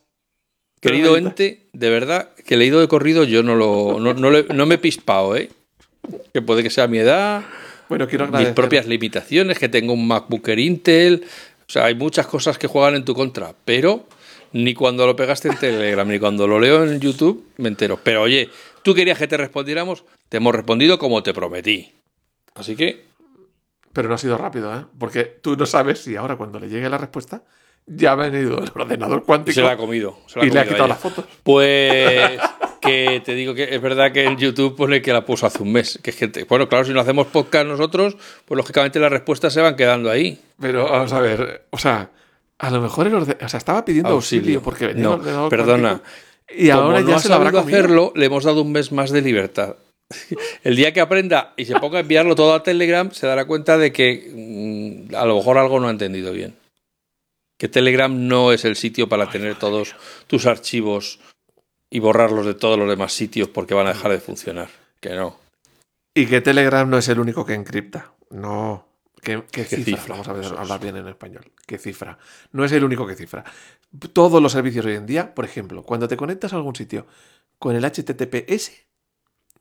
[0.82, 4.66] Querido ente, de verdad, que leído de corrido yo no lo no, no le- no
[4.66, 5.50] me he pispado, ¿eh?
[6.34, 7.44] Que puede que sea mi edad,
[7.90, 11.26] Bueno, quiero mis propias limitaciones, que tengo un MacBooker Intel.
[11.68, 14.08] O sea, hay muchas cosas que juegan en tu contra, pero
[14.54, 18.00] ni cuando lo pegaste en Telegram, ni cuando lo leo en YouTube, me entero.
[18.02, 18.50] Pero oye,
[18.84, 21.92] tú querías que te respondiéramos, te hemos respondido como te prometí.
[22.56, 23.06] Así que,
[23.94, 24.86] Pero no ha sido rápido, ¿eh?
[24.98, 27.44] Porque tú no sabes si ahora cuando le llegue la respuesta
[27.92, 30.18] ya ha venido el ordenador cuántico se la ha comido.
[30.28, 31.26] se la y le ha quitado las fotos.
[31.44, 32.40] Pues
[32.82, 35.72] que te digo que es verdad que en YouTube pone que la puso hace un
[35.72, 36.00] mes.
[36.02, 38.16] Que es que te- bueno, claro, si no hacemos podcast nosotros,
[38.46, 40.40] pues lógicamente las respuestas se van quedando ahí.
[40.60, 42.10] Pero vamos a ver, o sea,
[42.58, 43.44] a lo mejor el ordenador.
[43.46, 44.62] O sea, estaba pidiendo auxilio, Auxilio.
[44.62, 45.90] porque venía No, el ordenador perdona.
[45.90, 47.78] cuántico Y ahora no ya ha se lo habrá comido.
[47.78, 49.76] hacerlo, le hemos dado un mes más de libertad.
[50.64, 53.78] El día que aprenda y se ponga a enviarlo todo a Telegram, se dará cuenta
[53.78, 56.56] de que mm, a lo mejor algo no ha entendido bien.
[57.60, 59.96] Que Telegram no es el sitio para tener todos
[60.28, 61.20] tus archivos
[61.92, 64.70] y borrarlos de todos los demás sitios porque van a dejar de funcionar.
[65.02, 65.38] Que no.
[66.16, 68.14] Y que Telegram no es el único que encripta.
[68.32, 68.88] No.
[69.22, 69.84] Que, que Que cifra.
[69.98, 70.60] cifra, Vamos a ver, eso es.
[70.62, 71.52] hablar bien en español.
[71.68, 72.18] Que cifra.
[72.54, 73.44] No es el único que cifra.
[74.14, 77.06] Todos los servicios hoy en día, por ejemplo, cuando te conectas a algún sitio
[77.58, 78.72] con el HTTPS,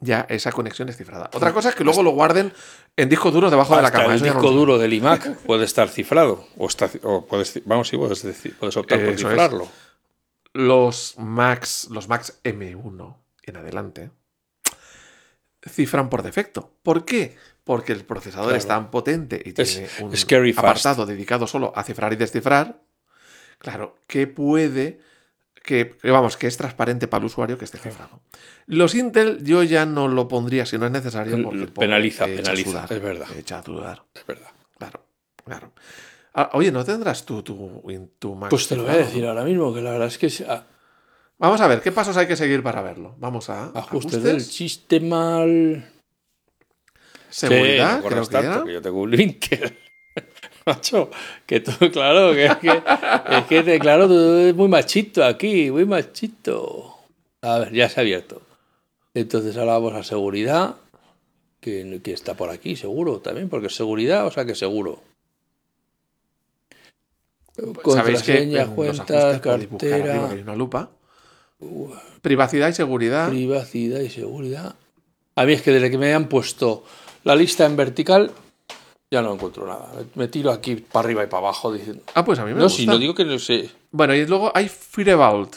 [0.01, 1.29] ya esa conexión es cifrada.
[1.33, 2.53] Otra cosa es que luego lo guarden
[2.97, 4.15] en discos duros debajo de la cama.
[4.15, 6.47] el no disco lo duro del iMac puede estar cifrado.
[6.57, 9.33] O, está, o puedes, vamos, sí, puedes, decir- puedes optar por Eso es.
[9.35, 9.69] cifrarlo.
[10.53, 14.11] Los Macs, los Macs M1 en adelante,
[15.69, 16.73] cifran por defecto.
[16.83, 17.37] ¿Por qué?
[17.65, 18.59] Porque el procesador Claro.
[18.59, 20.13] es tan potente y Es tiene un
[20.55, 20.59] fast.
[20.59, 22.81] apartado dedicado solo a cifrar y descifrar.
[23.59, 25.01] Claro, que puede,
[25.69, 28.23] que, que vamos, que es transparente para el usuario que esté cifrado.
[28.67, 31.43] Los Intel yo ya no lo pondría si no es necesario.
[31.43, 33.29] Porque Penaliza, a penaliza, sudar, es verdad.
[33.37, 34.03] echa a sudar.
[34.15, 34.49] Es verdad.
[34.79, 35.05] Claro,
[35.45, 35.73] claro.
[36.33, 37.83] Ah, oye, ¿no tendrás tú tu,
[38.19, 38.49] tu Mac?
[38.49, 40.67] Pues te lo voy a decir ahora mismo, que la verdad es que es a-
[41.37, 43.15] Vamos a ver, ¿qué pasos hay que seguir para verlo?
[43.19, 45.43] Vamos a ajustes del sistema.
[45.43, 45.85] al-
[47.29, 48.65] seguridad, Sí, no creo corras que tanto, era.
[48.65, 49.79] que yo tengo un Intel.
[50.69, 51.11] Macho,
[51.47, 52.69] que tú, claro, que es que,
[53.31, 56.95] es que te, claro, tú eres muy machito aquí, muy machito.
[57.43, 58.43] A ver, ya se ha abierto.
[59.15, 60.77] Entonces ahora vamos a seguridad,
[61.61, 65.03] que, que está por aquí, seguro también, porque es seguridad, o sea que seguro.
[67.57, 70.91] Sabéis que en Contraseña, los cuentas, arriba, cartera, que hay una lupa.
[72.23, 73.29] Privacidad y seguridad.
[73.31, 74.77] privacidad y seguridad.
[75.35, 76.85] A mí es que desde que me han puesto
[77.25, 78.31] la lista en vertical,
[79.11, 79.91] ya no encuentro nada.
[80.15, 82.03] Me tiro aquí para arriba y para abajo diciendo.
[82.15, 82.77] Ah, pues a mí me No, gusta.
[82.77, 83.71] si no digo que no sé.
[83.91, 85.57] Bueno, y luego hay Firevault.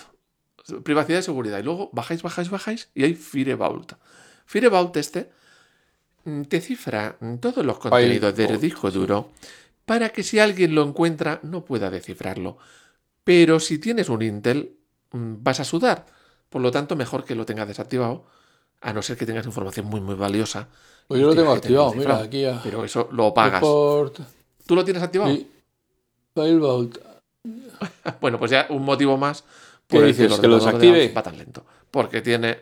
[0.83, 1.59] Privacidad y seguridad.
[1.59, 3.93] Y luego bajáis, bajáis, bajáis y hay Firevault.
[4.45, 5.31] Firevault este
[6.23, 9.31] mm, te cifra todos los contenidos del disco duro
[9.85, 12.57] para que si alguien lo encuentra no pueda descifrarlo.
[13.23, 14.77] Pero si tienes un Intel,
[15.11, 16.05] mm, vas a sudar.
[16.49, 18.25] Por lo tanto, mejor que lo tengas desactivado,
[18.81, 20.67] a no ser que tengas información muy, muy valiosa.
[21.07, 22.59] Pues yo lo tengo activado, mira, aquí a...
[22.63, 23.61] Pero eso lo pagas.
[23.61, 24.19] Report,
[24.65, 25.35] ¿Tú lo tienes activado?
[26.33, 26.97] Failbout.
[28.21, 29.43] Bueno, pues ya un motivo más
[29.87, 31.03] ¿Qué por dices, el que lo ordenador de desactive?
[31.05, 31.65] Alf va tan lento.
[31.89, 32.59] Porque tiene.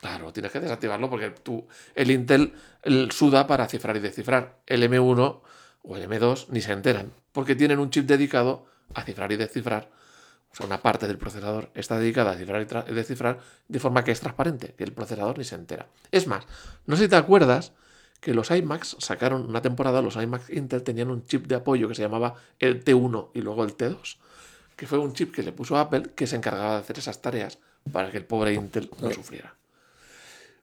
[0.00, 4.60] Claro, tienes que desactivarlo porque tú, el Intel el suda para cifrar y descifrar.
[4.66, 5.40] El M1
[5.82, 7.12] o el M2 ni se enteran.
[7.32, 8.64] Porque tienen un chip dedicado
[8.94, 9.90] a cifrar y descifrar.
[10.52, 13.38] O sea, una parte del procesador está dedicada a cifrar y, descifrar
[13.68, 15.86] de forma que es transparente, que el procesador ni se entera.
[16.10, 16.44] Es más,
[16.86, 17.72] no sé si te acuerdas
[18.20, 21.94] que los iMacs sacaron una temporada, los iMacs Intel tenían un chip de apoyo que
[21.94, 24.16] se llamaba el T1 y luego el T2,
[24.76, 27.58] que fue un chip que le puso Apple que se encargaba de hacer esas tareas
[27.92, 29.54] para que el pobre Intel no sufriera.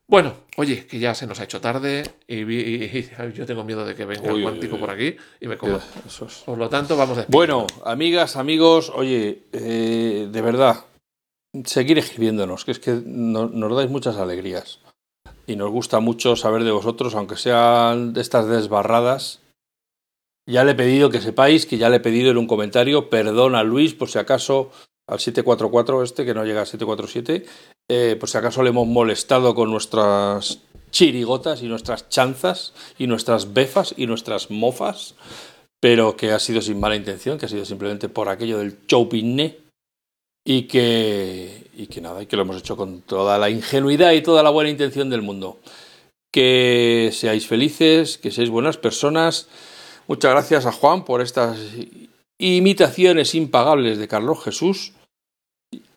[0.09, 3.65] Bueno, oye, que ya se nos ha hecho tarde y, vi- y- y yo tengo
[3.65, 4.79] miedo de que venga Uy, el cuántico uy.
[4.79, 5.81] por aquí y me coma.
[6.05, 6.43] Es.
[6.45, 10.85] Por lo tanto, vamos a Bueno, amigas, amigos, oye, eh, de verdad,
[11.65, 14.79] seguir escribiéndonos, que es que no- nos dais muchas alegrías.
[15.45, 19.41] Y nos gusta mucho saber de vosotros, aunque sean de estas desbarradas.
[20.49, 23.55] Ya le he pedido que sepáis que ya le he pedido en un comentario, perdón
[23.55, 24.71] a Luis por si acaso,
[25.05, 27.45] al 744 este, que no llega a 747,
[27.89, 30.59] eh, por si acaso le hemos molestado con nuestras
[30.91, 35.15] chirigotas y nuestras chanzas y nuestras befas y nuestras mofas
[35.79, 39.57] pero que ha sido sin mala intención, que ha sido simplemente por aquello del choupiné
[40.43, 44.21] y que, y que nada, y que lo hemos hecho con toda la ingenuidad y
[44.21, 45.59] toda la buena intención del mundo.
[46.31, 49.47] Que seáis felices, que seáis buenas personas.
[50.07, 51.59] Muchas gracias a Juan por estas
[52.37, 54.93] imitaciones impagables de Carlos Jesús.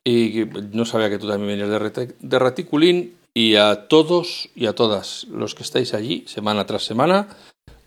[0.05, 3.15] Y no sabía que tú también venías de, rete- de Reticulín.
[3.33, 7.29] Y a todos y a todas los que estáis allí, semana tras semana,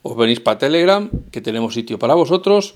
[0.02, 2.76] os venís para Telegram, que tenemos sitio para vosotros.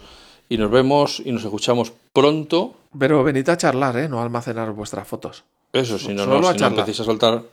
[0.49, 2.76] Y nos vemos y nos escuchamos pronto.
[2.97, 4.10] Pero venid a charlar, ¿eh?
[4.10, 5.43] No a almacenar vuestras fotos.
[5.74, 7.43] Eso, si no, Solo no, a si no empecéis a soltar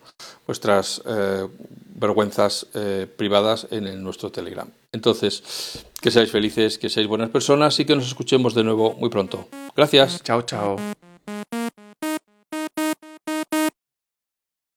[0.47, 1.47] vuestras eh,
[1.97, 4.69] vergüenzas eh, privadas en nuestro Telegram.
[4.93, 9.11] Entonces, que seáis felices, que seáis buenas personas y que nos escuchemos de nuevo muy
[9.11, 9.49] pronto.
[9.77, 10.23] Gracias.
[10.23, 10.77] Chao, chao.